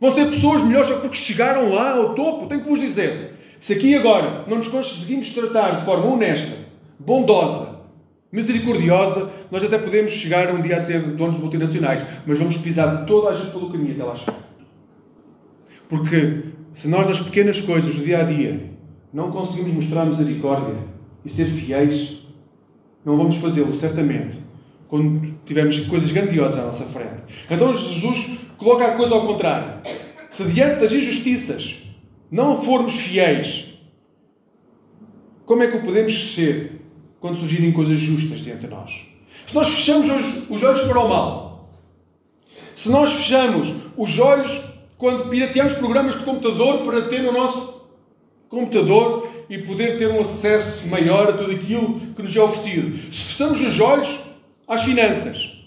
vão 0.00 0.12
ser 0.14 0.30
pessoas 0.30 0.62
melhores 0.62 0.88
só 0.88 1.00
porque 1.00 1.16
chegaram 1.16 1.74
lá 1.74 1.96
ao 1.96 2.14
topo? 2.14 2.46
Tenho 2.46 2.62
que 2.62 2.68
vos 2.68 2.80
dizer: 2.80 3.34
se 3.58 3.72
aqui 3.72 3.94
agora 3.96 4.44
não 4.46 4.58
nos 4.58 4.68
conseguimos 4.68 5.30
tratar 5.30 5.78
de 5.78 5.84
forma 5.84 6.06
honesta, 6.06 6.56
bondosa, 6.98 7.73
misericordiosa, 8.34 9.30
nós 9.48 9.62
até 9.62 9.78
podemos 9.78 10.12
chegar 10.12 10.52
um 10.52 10.60
dia 10.60 10.76
a 10.76 10.80
ser 10.80 11.00
donos 11.00 11.38
multinacionais, 11.38 12.04
mas 12.26 12.36
vamos 12.36 12.56
pisar 12.56 13.06
toda 13.06 13.28
a 13.30 13.34
gente 13.34 13.52
pelo 13.52 13.70
caminho 13.70 13.92
até 13.92 14.02
lá 14.02 14.16
chegar. 14.16 14.40
Porque 15.88 16.42
se 16.72 16.88
nós 16.88 17.06
nas 17.06 17.20
pequenas 17.20 17.60
coisas 17.60 17.94
do 17.94 18.04
dia 18.04 18.18
a 18.18 18.24
dia 18.24 18.70
não 19.12 19.30
conseguimos 19.30 19.74
mostrar 19.74 20.04
misericórdia 20.04 20.74
e 21.24 21.30
ser 21.30 21.44
fiéis, 21.44 22.26
não 23.04 23.16
vamos 23.16 23.36
fazê-lo, 23.36 23.78
certamente, 23.78 24.36
quando 24.88 25.38
tivermos 25.46 25.78
coisas 25.86 26.10
grandiosas 26.10 26.58
à 26.58 26.64
nossa 26.64 26.86
frente. 26.86 27.22
Então 27.48 27.72
Jesus 27.72 28.40
coloca 28.58 28.84
a 28.84 28.96
coisa 28.96 29.14
ao 29.14 29.28
contrário. 29.28 29.80
Se 30.32 30.42
diante 30.46 30.80
das 30.80 30.92
injustiças 30.92 31.84
não 32.28 32.60
formos 32.60 32.96
fiéis, 32.96 33.78
como 35.46 35.62
é 35.62 35.70
que 35.70 35.78
podemos 35.78 36.34
ser 36.34 36.83
quando 37.24 37.38
surgirem 37.38 37.72
coisas 37.72 37.98
justas 37.98 38.40
diante 38.40 38.66
de 38.66 38.66
nós? 38.66 39.00
Se 39.46 39.54
nós 39.54 39.66
fechamos 39.70 40.10
os, 40.10 40.50
os 40.50 40.62
olhos 40.62 40.82
para 40.82 41.00
o 41.00 41.08
mal, 41.08 41.70
se 42.76 42.90
nós 42.90 43.14
fechamos 43.14 43.72
os 43.96 44.18
olhos 44.18 44.60
quando 44.98 45.30
pirateamos 45.30 45.78
programas 45.78 46.18
de 46.18 46.24
computador 46.26 46.84
para 46.84 47.00
ter 47.08 47.22
no 47.22 47.32
nosso 47.32 47.80
computador 48.50 49.26
e 49.48 49.56
poder 49.56 49.96
ter 49.96 50.10
um 50.10 50.20
acesso 50.20 50.86
maior 50.86 51.30
a 51.30 51.32
tudo 51.32 51.52
aquilo 51.52 51.98
que 52.14 52.22
nos 52.22 52.36
é 52.36 52.42
oferecido. 52.42 52.94
Se 53.10 53.20
fechamos 53.20 53.62
os 53.62 53.80
olhos 53.80 54.18
às 54.68 54.82
finanças 54.82 55.64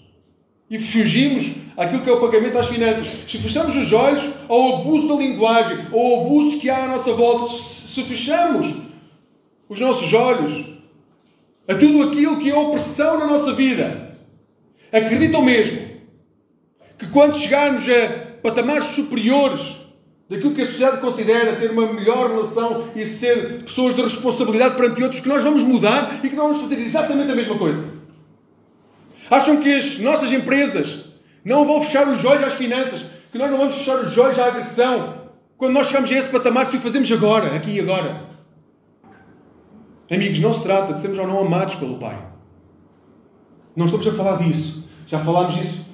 e 0.70 0.78
fugimos 0.78 1.56
àquilo 1.76 2.04
que 2.04 2.08
é 2.08 2.12
o 2.12 2.20
pagamento 2.20 2.56
às 2.56 2.68
finanças, 2.68 3.08
se 3.28 3.36
fechamos 3.36 3.74
os 3.74 3.92
olhos 3.92 4.32
ao 4.48 4.76
abuso 4.76 5.08
da 5.08 5.14
linguagem, 5.16 5.76
ou 5.90 6.20
abusos 6.20 6.60
que 6.60 6.70
há 6.70 6.84
à 6.84 6.86
nossa 6.86 7.12
volta, 7.14 7.52
se 7.52 8.04
fechamos 8.04 8.76
os 9.68 9.80
nossos 9.80 10.12
olhos 10.12 10.77
a 11.68 11.74
tudo 11.74 12.02
aquilo 12.02 12.38
que 12.38 12.50
é 12.50 12.56
opressão 12.56 13.18
na 13.18 13.26
nossa 13.26 13.52
vida, 13.52 14.16
acreditam 14.90 15.42
mesmo 15.42 15.86
que 16.96 17.06
quando 17.08 17.38
chegarmos 17.38 17.84
a 17.88 18.26
patamares 18.42 18.86
superiores 18.86 19.76
daquilo 20.28 20.54
que 20.54 20.62
a 20.62 20.66
sociedade 20.66 21.00
considera 21.00 21.56
ter 21.56 21.70
uma 21.70 21.92
melhor 21.92 22.30
relação 22.30 22.88
e 22.96 23.04
ser 23.04 23.62
pessoas 23.62 23.94
de 23.94 24.02
responsabilidade 24.02 24.76
perante 24.76 25.02
outros, 25.02 25.20
que 25.20 25.28
nós 25.28 25.42
vamos 25.42 25.62
mudar 25.62 26.20
e 26.22 26.28
que 26.28 26.36
nós 26.36 26.48
vamos 26.48 26.62
fazer 26.62 26.82
exatamente 26.82 27.30
a 27.30 27.34
mesma 27.34 27.56
coisa. 27.56 27.84
Acham 29.30 29.62
que 29.62 29.74
as 29.74 29.98
nossas 29.98 30.32
empresas 30.32 31.04
não 31.44 31.66
vão 31.66 31.82
fechar 31.82 32.08
os 32.08 32.24
olhos 32.24 32.44
às 32.44 32.54
finanças, 32.54 33.02
que 33.30 33.38
nós 33.38 33.50
não 33.50 33.58
vamos 33.58 33.76
fechar 33.76 34.00
os 34.00 34.16
olhos 34.16 34.38
à 34.38 34.46
agressão, 34.46 35.18
quando 35.56 35.72
nós 35.72 35.88
chegamos 35.88 36.10
a 36.10 36.14
esse 36.14 36.28
patamar, 36.28 36.66
se 36.66 36.76
o 36.76 36.80
fazemos 36.80 37.10
agora, 37.12 37.54
aqui 37.54 37.72
e 37.72 37.80
agora. 37.80 38.27
Amigos, 40.10 40.40
não 40.40 40.54
se 40.54 40.62
trata 40.62 40.94
de 40.94 41.00
sermos 41.00 41.18
ou 41.18 41.26
não 41.26 41.40
amados 41.40 41.74
pelo 41.74 41.98
Pai. 41.98 42.18
Não 43.76 43.86
estamos 43.86 44.08
a 44.08 44.12
falar 44.12 44.38
disso. 44.38 44.88
Já 45.06 45.18
falámos 45.18 45.54
disso 45.54 45.88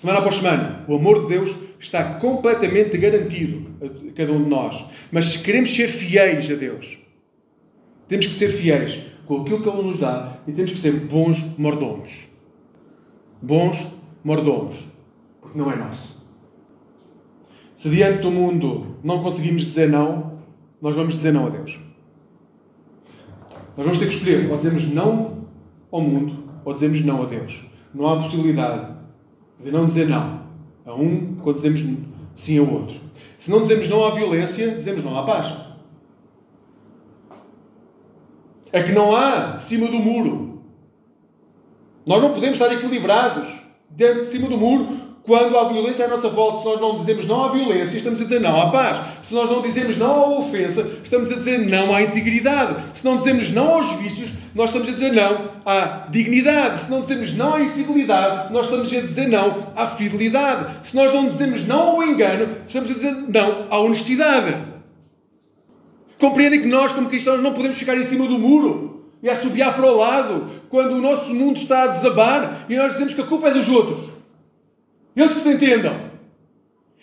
semana 0.00 0.20
após 0.20 0.36
semana. 0.36 0.84
O 0.88 0.94
amor 0.94 1.22
de 1.22 1.28
Deus 1.28 1.54
está 1.78 2.14
completamente 2.14 2.96
garantido 2.96 3.66
a 3.82 4.12
cada 4.14 4.32
um 4.32 4.42
de 4.42 4.48
nós. 4.48 4.86
Mas 5.12 5.26
se 5.26 5.38
queremos 5.40 5.74
ser 5.74 5.88
fiéis 5.88 6.50
a 6.50 6.54
Deus, 6.54 6.98
temos 8.08 8.26
que 8.26 8.32
ser 8.32 8.48
fiéis 8.48 8.98
com 9.26 9.42
aquilo 9.42 9.62
que 9.62 9.68
Ele 9.68 9.82
nos 9.82 10.00
dá 10.00 10.38
e 10.46 10.52
temos 10.52 10.70
que 10.72 10.78
ser 10.78 10.92
bons 10.92 11.56
mordomos. 11.58 12.26
Bons 13.42 13.86
mordomos. 14.24 14.76
Porque 15.40 15.58
não 15.58 15.70
é 15.70 15.76
nosso. 15.76 16.26
Se 17.76 17.88
diante 17.90 18.22
do 18.22 18.30
mundo 18.30 18.96
não 19.04 19.22
conseguimos 19.22 19.62
dizer 19.62 19.88
não, 19.88 20.38
nós 20.80 20.96
vamos 20.96 21.14
dizer 21.14 21.32
não 21.32 21.46
a 21.46 21.50
Deus. 21.50 21.78
Nós 23.80 23.86
vamos 23.86 23.98
ter 23.98 24.08
que 24.08 24.14
escolher 24.14 24.50
ou 24.50 24.58
dizemos 24.58 24.92
não 24.92 25.46
ao 25.90 26.02
mundo 26.02 26.44
ou 26.66 26.74
dizemos 26.74 27.02
não 27.02 27.22
a 27.22 27.24
Deus. 27.24 27.64
Não 27.94 28.06
há 28.06 28.16
possibilidade 28.20 28.94
de 29.58 29.70
não 29.70 29.86
dizer 29.86 30.06
não 30.06 30.42
a 30.84 30.92
um 30.92 31.36
quando 31.36 31.56
dizemos 31.56 31.82
sim 32.34 32.58
ao 32.58 32.70
outro. 32.70 33.00
Se 33.38 33.50
não 33.50 33.62
dizemos 33.62 33.88
não 33.88 34.04
à 34.04 34.10
violência, 34.10 34.72
dizemos 34.72 35.02
não 35.02 35.18
à 35.18 35.22
paz. 35.22 35.56
É 38.70 38.82
que 38.82 38.92
não 38.92 39.16
há 39.16 39.58
cima 39.60 39.86
do 39.86 39.98
muro. 39.98 40.62
Nós 42.04 42.20
não 42.20 42.34
podemos 42.34 42.60
estar 42.60 42.70
equilibrados 42.74 43.48
dentro 43.88 44.26
de 44.26 44.30
cima 44.30 44.46
do 44.46 44.58
muro 44.58 44.94
quando 45.30 45.56
há 45.56 45.62
violência 45.68 46.06
à 46.06 46.08
nossa 46.08 46.28
volta, 46.28 46.58
se 46.58 46.64
nós 46.64 46.80
não 46.80 46.98
dizemos 46.98 47.24
não 47.24 47.44
à 47.44 47.52
violência, 47.52 47.96
estamos 47.96 48.20
a 48.20 48.24
dizer 48.24 48.40
não 48.40 48.60
à 48.60 48.68
paz. 48.68 48.98
Se 49.28 49.32
nós 49.32 49.48
não 49.48 49.62
dizemos 49.62 49.96
não 49.96 50.10
à 50.10 50.28
ofensa, 50.40 50.90
estamos 51.04 51.30
a 51.30 51.36
dizer 51.36 51.58
não 51.68 51.94
à 51.94 52.02
integridade. 52.02 52.74
Se 52.96 53.04
não 53.04 53.18
dizemos 53.18 53.48
não 53.52 53.74
aos 53.74 53.92
vícios, 53.92 54.32
nós 54.52 54.70
estamos 54.70 54.88
a 54.88 54.90
dizer 54.90 55.12
não 55.12 55.50
à 55.64 56.08
dignidade. 56.10 56.82
Se 56.82 56.90
não 56.90 57.02
dizemos 57.02 57.36
não 57.36 57.54
à 57.54 57.60
infidelidade, 57.60 58.52
nós 58.52 58.66
estamos 58.66 58.92
a 58.92 59.00
dizer 59.02 59.28
não 59.28 59.68
à 59.76 59.86
fidelidade. 59.86 60.88
Se 60.88 60.96
nós 60.96 61.14
não 61.14 61.28
dizemos 61.28 61.64
não 61.64 61.80
ao 61.80 62.02
engano, 62.02 62.48
estamos 62.66 62.90
a 62.90 62.94
dizer 62.94 63.14
não 63.28 63.66
à 63.70 63.78
honestidade. 63.78 64.56
Compreendem 66.18 66.62
que 66.62 66.66
nós, 66.66 66.90
como 66.90 67.08
cristãos, 67.08 67.40
não 67.40 67.54
podemos 67.54 67.78
ficar 67.78 67.96
em 67.96 68.04
cima 68.04 68.26
do 68.26 68.36
muro 68.36 69.04
e 69.22 69.30
assobiar 69.30 69.76
para 69.76 69.86
o 69.86 69.96
lado 69.96 70.48
quando 70.68 70.94
o 70.94 71.00
nosso 71.00 71.32
mundo 71.32 71.56
está 71.56 71.84
a 71.84 71.86
desabar 71.86 72.66
e 72.68 72.74
nós 72.74 72.94
dizemos 72.94 73.14
que 73.14 73.20
a 73.20 73.26
culpa 73.26 73.46
é 73.46 73.52
dos 73.52 73.68
outros. 73.68 74.19
Eles 75.16 75.32
que 75.32 75.40
se 75.40 75.48
entendam. 75.48 76.10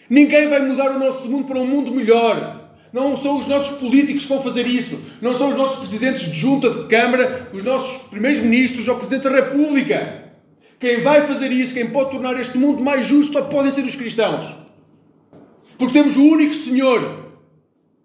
Ninguém 0.09 0.47
vai 0.47 0.61
mudar 0.61 0.95
o 0.95 0.99
nosso 0.99 1.27
mundo 1.27 1.45
para 1.45 1.59
um 1.59 1.65
mundo 1.65 1.91
melhor. 1.91 2.57
Não 2.93 3.17
são 3.17 3.37
os 3.37 3.47
nossos 3.47 3.77
políticos 3.79 4.23
que 4.23 4.29
vão 4.29 4.41
fazer 4.41 4.65
isso. 4.65 4.99
Não 5.21 5.35
são 5.35 5.49
os 5.49 5.57
nossos 5.57 5.79
presidentes 5.79 6.31
de 6.31 6.39
junta 6.39 6.69
de 6.69 6.87
Câmara, 6.87 7.49
os 7.53 7.63
nossos 7.63 8.07
primeiros 8.07 8.39
ministros 8.39 8.87
ou 8.87 8.95
Presidente 8.95 9.23
da 9.23 9.35
República. 9.35 10.23
Quem 10.79 11.01
vai 11.01 11.27
fazer 11.27 11.51
isso, 11.51 11.73
quem 11.73 11.87
pode 11.89 12.11
tornar 12.11 12.39
este 12.39 12.57
mundo 12.57 12.81
mais 12.81 13.05
justo, 13.05 13.33
só 13.33 13.41
podem 13.43 13.71
ser 13.71 13.83
os 13.83 13.95
cristãos. 13.95 14.55
Porque 15.77 15.93
temos 15.93 16.15
o 16.15 16.23
único 16.23 16.53
Senhor 16.53 17.33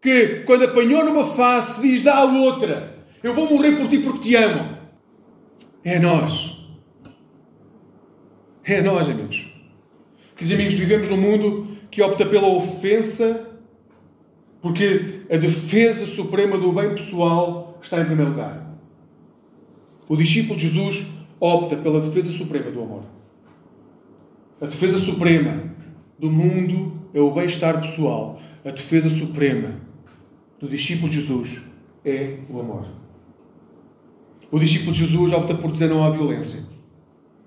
que, 0.00 0.42
quando 0.46 0.64
apanhou 0.64 1.04
numa 1.04 1.24
face, 1.24 1.80
diz: 1.80 2.02
dá 2.02 2.16
a 2.16 2.24
outra. 2.24 3.06
Eu 3.22 3.34
vou 3.34 3.48
morrer 3.48 3.76
por 3.76 3.88
ti 3.88 3.98
porque 3.98 4.30
te 4.30 4.34
amo. 4.34 4.78
É 5.84 5.98
nós. 5.98 6.58
É 8.64 8.80
nós, 8.80 9.08
amigos. 9.08 9.51
Queridos 10.36 10.58
amigos, 10.58 10.78
vivemos 10.78 11.10
num 11.10 11.16
mundo 11.16 11.68
que 11.90 12.02
opta 12.02 12.24
pela 12.24 12.48
ofensa, 12.48 13.48
porque 14.62 15.20
a 15.30 15.36
defesa 15.36 16.06
suprema 16.06 16.56
do 16.56 16.72
bem 16.72 16.94
pessoal 16.94 17.78
está 17.82 18.00
em 18.00 18.06
primeiro 18.06 18.30
lugar. 18.30 18.72
O 20.08 20.16
discípulo 20.16 20.58
de 20.58 20.68
Jesus 20.68 21.06
opta 21.38 21.76
pela 21.76 22.00
defesa 22.00 22.30
suprema 22.32 22.70
do 22.70 22.82
amor. 22.82 23.02
A 24.60 24.66
defesa 24.66 24.98
suprema 24.98 25.74
do 26.18 26.30
mundo 26.30 27.00
é 27.12 27.20
o 27.20 27.30
bem-estar 27.30 27.80
pessoal. 27.80 28.40
A 28.64 28.70
defesa 28.70 29.10
suprema 29.10 29.80
do 30.58 30.68
discípulo 30.68 31.10
de 31.10 31.20
Jesus 31.20 31.60
é 32.04 32.38
o 32.48 32.60
amor. 32.60 32.86
O 34.50 34.58
discípulo 34.58 34.92
de 34.92 35.06
Jesus 35.06 35.32
opta 35.32 35.54
por 35.54 35.72
dizer 35.72 35.88
não 35.88 36.04
à 36.04 36.10
violência, 36.10 36.64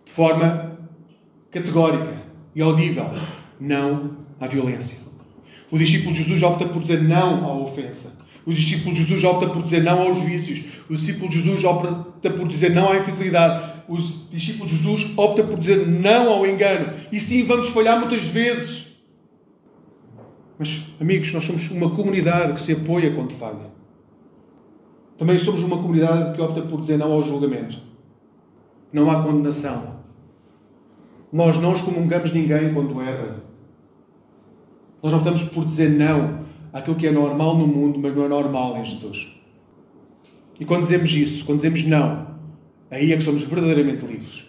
de 0.04 0.12
forma 0.12 0.78
categórica 1.52 2.25
e 2.56 2.62
audível 2.62 3.10
não 3.60 4.18
à 4.40 4.48
violência. 4.48 5.00
O 5.70 5.78
discípulo 5.78 6.14
de 6.14 6.24
Jesus 6.24 6.42
opta 6.42 6.66
por 6.66 6.82
dizer 6.82 7.04
não 7.04 7.46
à 7.46 7.54
ofensa. 7.54 8.24
O 8.46 8.54
discípulo 8.54 8.94
de 8.94 9.02
Jesus 9.02 9.24
opta 9.24 9.48
por 9.48 9.64
dizer 9.64 9.84
não 9.84 10.02
aos 10.02 10.22
vícios. 10.24 10.64
O 10.90 10.96
discípulo 10.96 11.30
de 11.30 11.42
Jesus 11.42 11.64
opta 11.64 12.30
por 12.30 12.48
dizer 12.48 12.70
não 12.70 12.92
à 12.92 12.98
infidelidade. 12.98 13.74
O 13.88 13.98
discípulo 13.98 14.70
de 14.70 14.78
Jesus 14.78 15.18
opta 15.18 15.44
por 15.44 15.60
dizer 15.60 15.88
não 15.88 16.30
ao 16.30 16.46
engano. 16.46 16.94
E 17.12 17.20
sim, 17.20 17.44
vamos 17.44 17.70
falhar 17.70 18.00
muitas 18.00 18.24
vezes. 18.24 18.96
Mas, 20.58 20.84
amigos, 21.02 21.34
nós 21.34 21.44
somos 21.44 21.70
uma 21.72 21.90
comunidade 21.90 22.54
que 22.54 22.62
se 22.62 22.74
apoia 22.74 23.14
quando 23.14 23.34
falha. 23.34 23.74
Também 25.18 25.40
somos 25.40 25.64
uma 25.64 25.78
comunidade 25.78 26.36
que 26.36 26.42
opta 26.42 26.62
por 26.62 26.80
dizer 26.80 26.98
não 26.98 27.12
ao 27.12 27.24
julgamento. 27.24 27.78
Não 28.94 29.10
há 29.10 29.24
condenação. 29.24 29.95
Nós 31.32 31.60
não 31.60 31.74
excomungamos 31.74 32.34
ninguém 32.34 32.74
quando 32.74 33.02
erra. 33.02 33.44
Nós 35.02 35.14
optamos 35.14 35.44
por 35.44 35.66
dizer 35.66 35.90
não 35.90 36.46
àquilo 36.72 36.96
que 36.96 37.08
é 37.08 37.12
normal 37.12 37.58
no 37.58 37.68
mundo, 37.68 38.00
mas 38.00 38.16
não 38.16 38.26
é 38.26 38.28
normal 38.28 38.78
em 38.78 38.86
Jesus. 38.86 39.36
E 40.60 40.66
quando 40.66 40.84
dizemos 40.84 41.12
isso, 41.12 41.46
quando 41.46 41.58
dizemos 41.58 41.86
não, 41.86 42.28
aí 42.90 43.12
é 43.12 43.18
que 43.18 43.24
somos 43.24 43.44
verdadeiramente 43.44 44.06
livres. 44.06 44.46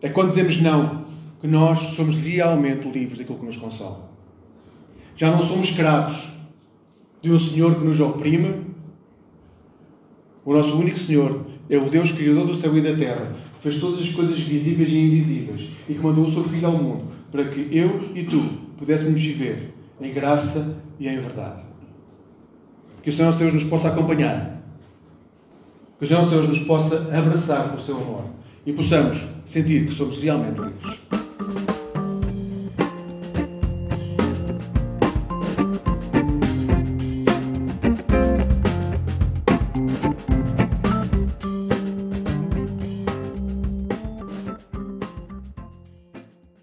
É 0.00 0.08
quando 0.08 0.30
dizemos 0.30 0.60
não, 0.60 1.04
que 1.40 1.46
nós 1.46 1.78
somos 1.96 2.16
realmente 2.16 2.88
livres 2.88 3.18
daquilo 3.18 3.38
que 3.38 3.46
nos 3.46 3.56
consome. 3.56 4.02
Já 5.16 5.30
não 5.30 5.46
somos 5.46 5.68
escravos 5.68 6.32
de 7.20 7.30
um 7.30 7.38
Senhor 7.38 7.74
que 7.76 7.84
nos 7.84 8.00
oprime. 8.00 8.66
O 10.44 10.52
nosso 10.52 10.76
único 10.76 10.98
Senhor 10.98 11.46
é 11.70 11.76
o 11.76 11.88
Deus 11.88 12.12
Criador 12.12 12.46
do 12.46 12.54
céu 12.56 12.76
e 12.76 12.80
da 12.80 12.96
terra, 12.96 13.34
fez 13.62 13.78
todas 13.78 14.02
as 14.02 14.10
coisas 14.10 14.40
visíveis 14.40 14.90
e 14.90 14.98
invisíveis 14.98 15.70
e 15.88 15.94
que 15.94 16.00
mandou 16.00 16.26
o 16.26 16.32
seu 16.32 16.44
Filho 16.44 16.66
ao 16.66 16.72
mundo 16.72 17.04
para 17.30 17.48
que 17.48 17.68
eu 17.70 18.10
e 18.14 18.24
tu 18.24 18.40
pudéssemos 18.76 19.20
viver 19.20 19.72
em 20.00 20.12
graça 20.12 20.82
e 20.98 21.08
em 21.08 21.18
verdade. 21.18 21.62
Que 23.02 23.10
o 23.10 23.12
Senhor 23.12 23.26
nosso 23.26 23.38
Deus 23.38 23.54
nos 23.54 23.64
possa 23.64 23.88
acompanhar. 23.88 24.62
Que 25.98 26.04
o 26.04 26.08
Senhor 26.08 26.20
nosso 26.20 26.30
Deus 26.30 26.48
nos 26.48 26.60
possa 26.60 27.16
abraçar 27.16 27.70
com 27.70 27.76
o 27.76 27.80
seu 27.80 27.96
amor 27.96 28.24
e 28.66 28.72
possamos 28.72 29.26
sentir 29.46 29.86
que 29.86 29.94
somos 29.94 30.18
realmente 30.18 30.60
livres. 30.60 31.81